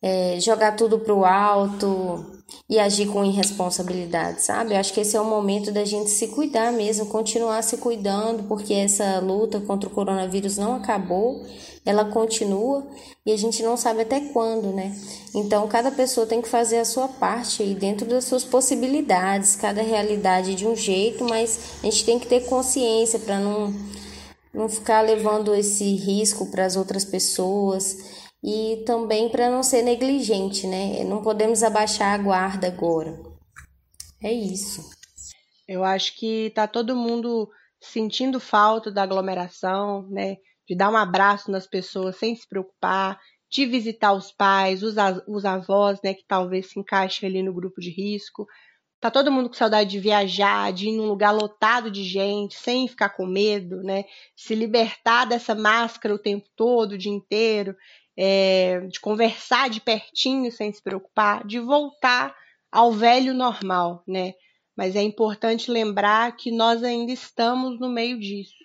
é, 0.02 0.40
jogar 0.40 0.76
tudo 0.76 1.00
pro 1.00 1.24
alto 1.24 2.41
e 2.70 2.80
agir 2.80 3.08
com 3.08 3.26
irresponsabilidade, 3.26 4.42
sabe? 4.42 4.74
Eu 4.74 4.80
acho 4.80 4.94
que 4.94 5.02
esse 5.02 5.18
é 5.18 5.20
o 5.20 5.26
momento 5.26 5.72
da 5.72 5.84
gente 5.84 6.10
se 6.10 6.30
cuidar 6.30 6.72
mesmo, 6.72 7.06
continuar 7.08 7.62
se 7.64 7.78
cuidando, 7.78 8.44
porque 8.44 8.74
essa 8.74 9.20
luta 9.20 9.60
contra 9.60 9.90
o 9.90 9.92
coronavírus 9.92 10.58
não 10.58 10.76
acabou, 10.76 11.46
ela 11.86 12.06
continua 12.06 12.88
e 13.26 13.32
a 13.34 13.38
gente 13.38 13.62
não 13.62 13.76
sabe 13.76 14.02
até 14.02 14.22
quando, 14.22 14.68
né? 14.74 14.96
Então, 15.36 15.68
cada 15.68 15.92
pessoa 15.92 16.26
tem 16.26 16.42
que 16.42 16.48
fazer 16.48 16.78
a 16.78 16.86
sua 16.86 17.08
parte 17.08 17.62
aí 17.62 17.76
dentro 17.76 18.08
das 18.08 18.26
suas 18.26 18.44
possibilidades, 18.44 19.56
cada 19.56 19.82
realidade 19.82 20.56
de 20.56 20.66
um 20.66 20.76
jeito, 20.76 21.26
mas 21.26 21.60
a 21.82 21.86
gente 21.86 22.06
tem 22.06 22.20
que 22.20 22.28
ter 22.28 22.46
consciência 22.46 23.20
para 23.20 23.38
não, 23.38 23.74
não 24.54 24.70
ficar 24.70 25.02
levando 25.02 25.54
esse 25.54 25.96
risco 25.96 26.46
para 26.46 26.66
as 26.66 26.76
outras 26.78 27.04
pessoas 27.04 28.21
e 28.44 28.84
também 28.86 29.30
para 29.30 29.50
não 29.50 29.62
ser 29.62 29.84
negligente, 29.84 30.66
né? 30.66 31.04
Não 31.04 31.22
podemos 31.22 31.62
abaixar 31.62 32.20
a 32.20 32.24
guarda 32.24 32.68
agora. 32.68 33.20
É 34.24 34.32
isso. 34.32 34.90
Eu 35.68 35.84
acho 35.84 36.18
que 36.18 36.52
tá 36.52 36.68
todo 36.68 36.96
mundo 36.96 37.50
sentindo 37.80 38.40
falta 38.40 38.92
da 38.92 39.04
aglomeração, 39.04 40.08
né? 40.10 40.38
De 40.68 40.76
dar 40.76 40.90
um 40.90 40.98
abraço 40.98 41.52
nas 41.52 41.68
pessoas 41.68 42.18
sem 42.18 42.36
se 42.36 42.48
preocupar, 42.48 43.20
de 43.50 43.66
visitar 43.66 44.14
os 44.14 44.32
pais, 44.32 44.82
os, 44.82 44.96
os 45.28 45.46
avós, 45.46 46.00
né? 46.04 46.14
Que 46.14 46.26
talvez 46.28 46.72
se 46.72 46.80
encaixem 46.80 47.30
ali 47.30 47.44
no 47.44 47.54
grupo 47.54 47.80
de 47.80 47.92
risco. 47.92 48.48
Tá 49.00 49.10
todo 49.10 49.32
mundo 49.32 49.50
com 49.50 49.56
saudade 49.56 49.90
de 49.90 50.00
viajar, 50.00 50.72
de 50.72 50.90
ir 50.90 50.92
num 50.96 51.08
lugar 51.08 51.32
lotado 51.32 51.90
de 51.90 52.04
gente, 52.04 52.56
sem 52.56 52.88
ficar 52.88 53.10
com 53.10 53.26
medo, 53.26 53.82
né? 53.82 54.06
Se 54.36 54.54
libertar 54.54 55.26
dessa 55.26 55.56
máscara 55.56 56.14
o 56.14 56.20
tempo 56.20 56.48
todo, 56.56 56.94
o 56.94 56.98
dia 56.98 57.12
inteiro 57.12 57.76
é, 58.18 58.82
de 58.82 59.00
conversar 59.00 59.70
de 59.70 59.82
pertinho 59.82 60.52
sem 60.52 60.72
se 60.72 60.82
preocupar, 60.82 61.46
de 61.46 61.60
voltar 61.60 62.36
ao 62.72 62.92
velho 62.92 63.34
normal, 63.34 64.04
né? 64.08 64.34
Mas 64.76 64.96
é 64.96 65.02
importante 65.02 65.70
lembrar 65.70 66.36
que 66.36 66.52
nós 66.52 66.84
ainda 66.84 67.12
estamos 67.12 67.80
no 67.80 67.90
meio 67.90 68.20
disso, 68.20 68.56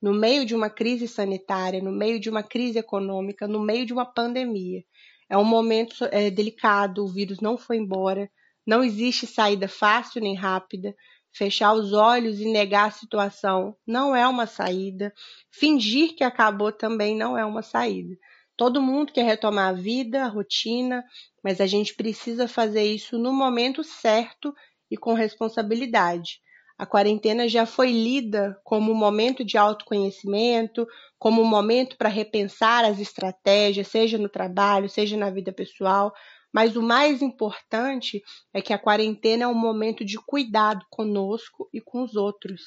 no 0.00 0.12
meio 0.12 0.44
de 0.44 0.54
uma 0.54 0.68
crise 0.68 1.06
sanitária, 1.06 1.80
no 1.80 1.92
meio 1.92 2.18
de 2.18 2.28
uma 2.28 2.42
crise 2.42 2.78
econômica, 2.78 3.46
no 3.46 3.60
meio 3.60 3.86
de 3.86 3.92
uma 3.92 4.04
pandemia. 4.04 4.82
É 5.28 5.36
um 5.38 5.44
momento 5.44 6.04
é, 6.10 6.30
delicado, 6.30 7.04
o 7.04 7.08
vírus 7.08 7.40
não 7.40 7.56
foi 7.56 7.76
embora, 7.76 8.28
não 8.66 8.84
existe 8.84 9.26
saída 9.26 9.68
fácil 9.68 10.20
nem 10.20 10.34
rápida. 10.34 10.94
Fechar 11.34 11.72
os 11.72 11.92
olhos 11.94 12.40
e 12.40 12.44
negar 12.44 12.88
a 12.88 12.90
situação 12.90 13.74
não 13.86 14.14
é 14.14 14.28
uma 14.28 14.46
saída. 14.46 15.12
Fingir 15.50 16.14
que 16.14 16.22
acabou 16.22 16.70
também 16.70 17.16
não 17.16 17.38
é 17.38 17.44
uma 17.44 17.62
saída. 17.62 18.14
Todo 18.56 18.82
mundo 18.82 19.12
quer 19.12 19.24
retomar 19.24 19.70
a 19.70 19.72
vida, 19.72 20.24
a 20.24 20.28
rotina, 20.28 21.04
mas 21.42 21.60
a 21.60 21.66
gente 21.66 21.94
precisa 21.94 22.46
fazer 22.46 22.84
isso 22.84 23.18
no 23.18 23.32
momento 23.32 23.82
certo 23.82 24.54
e 24.90 24.96
com 24.96 25.14
responsabilidade. 25.14 26.40
A 26.78 26.86
quarentena 26.86 27.48
já 27.48 27.64
foi 27.64 27.92
lida 27.92 28.58
como 28.64 28.92
um 28.92 28.94
momento 28.94 29.44
de 29.44 29.56
autoconhecimento, 29.56 30.86
como 31.18 31.40
um 31.40 31.46
momento 31.46 31.96
para 31.96 32.08
repensar 32.08 32.84
as 32.84 32.98
estratégias, 32.98 33.88
seja 33.88 34.18
no 34.18 34.28
trabalho, 34.28 34.88
seja 34.88 35.16
na 35.16 35.30
vida 35.30 35.52
pessoal. 35.52 36.12
Mas 36.52 36.76
o 36.76 36.82
mais 36.82 37.22
importante 37.22 38.20
é 38.52 38.60
que 38.60 38.72
a 38.72 38.78
quarentena 38.78 39.44
é 39.44 39.46
um 39.46 39.54
momento 39.54 40.04
de 40.04 40.18
cuidado 40.18 40.84
conosco 40.90 41.68
e 41.72 41.80
com 41.80 42.02
os 42.02 42.16
outros. 42.16 42.60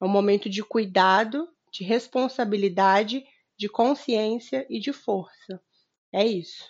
É 0.00 0.04
um 0.04 0.08
momento 0.08 0.48
de 0.48 0.62
cuidado, 0.64 1.46
de 1.72 1.84
responsabilidade 1.84 3.22
de 3.60 3.68
consciência 3.68 4.66
e 4.70 4.80
de 4.80 4.90
força. 4.90 5.60
É 6.10 6.24
isso. 6.24 6.64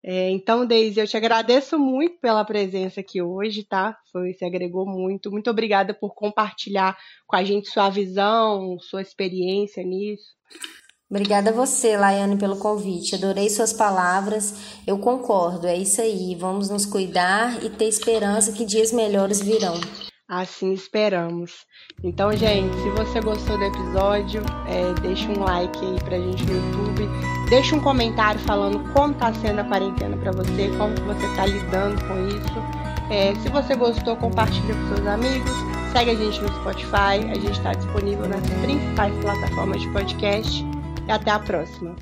É, 0.00 0.30
então, 0.30 0.64
Deise, 0.64 1.00
eu 1.00 1.08
te 1.08 1.16
agradeço 1.16 1.76
muito 1.76 2.20
pela 2.20 2.44
presença 2.44 3.00
aqui 3.00 3.20
hoje, 3.20 3.64
tá? 3.64 3.98
Foi, 4.12 4.32
se 4.32 4.44
agregou 4.44 4.86
muito. 4.86 5.28
Muito 5.28 5.50
obrigada 5.50 5.92
por 5.92 6.14
compartilhar 6.14 6.96
com 7.26 7.34
a 7.34 7.42
gente 7.42 7.68
sua 7.68 7.90
visão, 7.90 8.78
sua 8.78 9.02
experiência 9.02 9.82
nisso. 9.82 10.36
Obrigada 11.10 11.50
a 11.50 11.52
você, 11.52 11.96
Laiane, 11.96 12.38
pelo 12.38 12.58
convite. 12.58 13.16
Adorei 13.16 13.50
suas 13.50 13.72
palavras. 13.72 14.54
Eu 14.86 14.98
concordo, 14.98 15.66
é 15.66 15.76
isso 15.76 16.00
aí. 16.00 16.36
Vamos 16.36 16.70
nos 16.70 16.86
cuidar 16.86 17.64
e 17.64 17.70
ter 17.70 17.86
esperança 17.86 18.52
que 18.52 18.64
dias 18.64 18.92
melhores 18.92 19.40
virão. 19.40 19.74
Assim 20.28 20.72
esperamos. 20.72 21.66
Então, 22.02 22.32
gente, 22.32 22.74
se 22.78 22.90
você 22.90 23.20
gostou 23.20 23.58
do 23.58 23.64
episódio, 23.64 24.42
é, 24.66 24.94
deixa 25.02 25.28
um 25.30 25.40
like 25.40 25.78
aí 25.84 26.00
pra 26.02 26.18
gente 26.18 26.44
no 26.46 26.54
YouTube. 26.54 27.08
Deixa 27.50 27.76
um 27.76 27.80
comentário 27.80 28.40
falando 28.40 28.80
como 28.94 29.12
tá 29.14 29.34
sendo 29.34 29.60
a 29.60 29.64
quarentena 29.64 30.16
para 30.16 30.32
você, 30.32 30.70
como 30.78 30.94
que 30.94 31.02
você 31.02 31.36
tá 31.36 31.44
lidando 31.44 32.02
com 32.08 32.26
isso. 32.28 32.84
É, 33.10 33.34
se 33.34 33.50
você 33.50 33.76
gostou, 33.76 34.16
compartilha 34.16 34.74
com 34.74 34.94
seus 34.94 35.06
amigos. 35.06 35.50
Segue 35.92 36.12
a 36.12 36.14
gente 36.14 36.40
no 36.40 36.48
Spotify. 36.48 37.20
A 37.30 37.34
gente 37.34 37.52
está 37.52 37.74
disponível 37.74 38.26
nas 38.26 38.40
principais 38.62 39.14
plataformas 39.18 39.82
de 39.82 39.88
podcast. 39.90 40.64
E 41.06 41.12
até 41.12 41.32
a 41.32 41.38
próxima. 41.38 41.94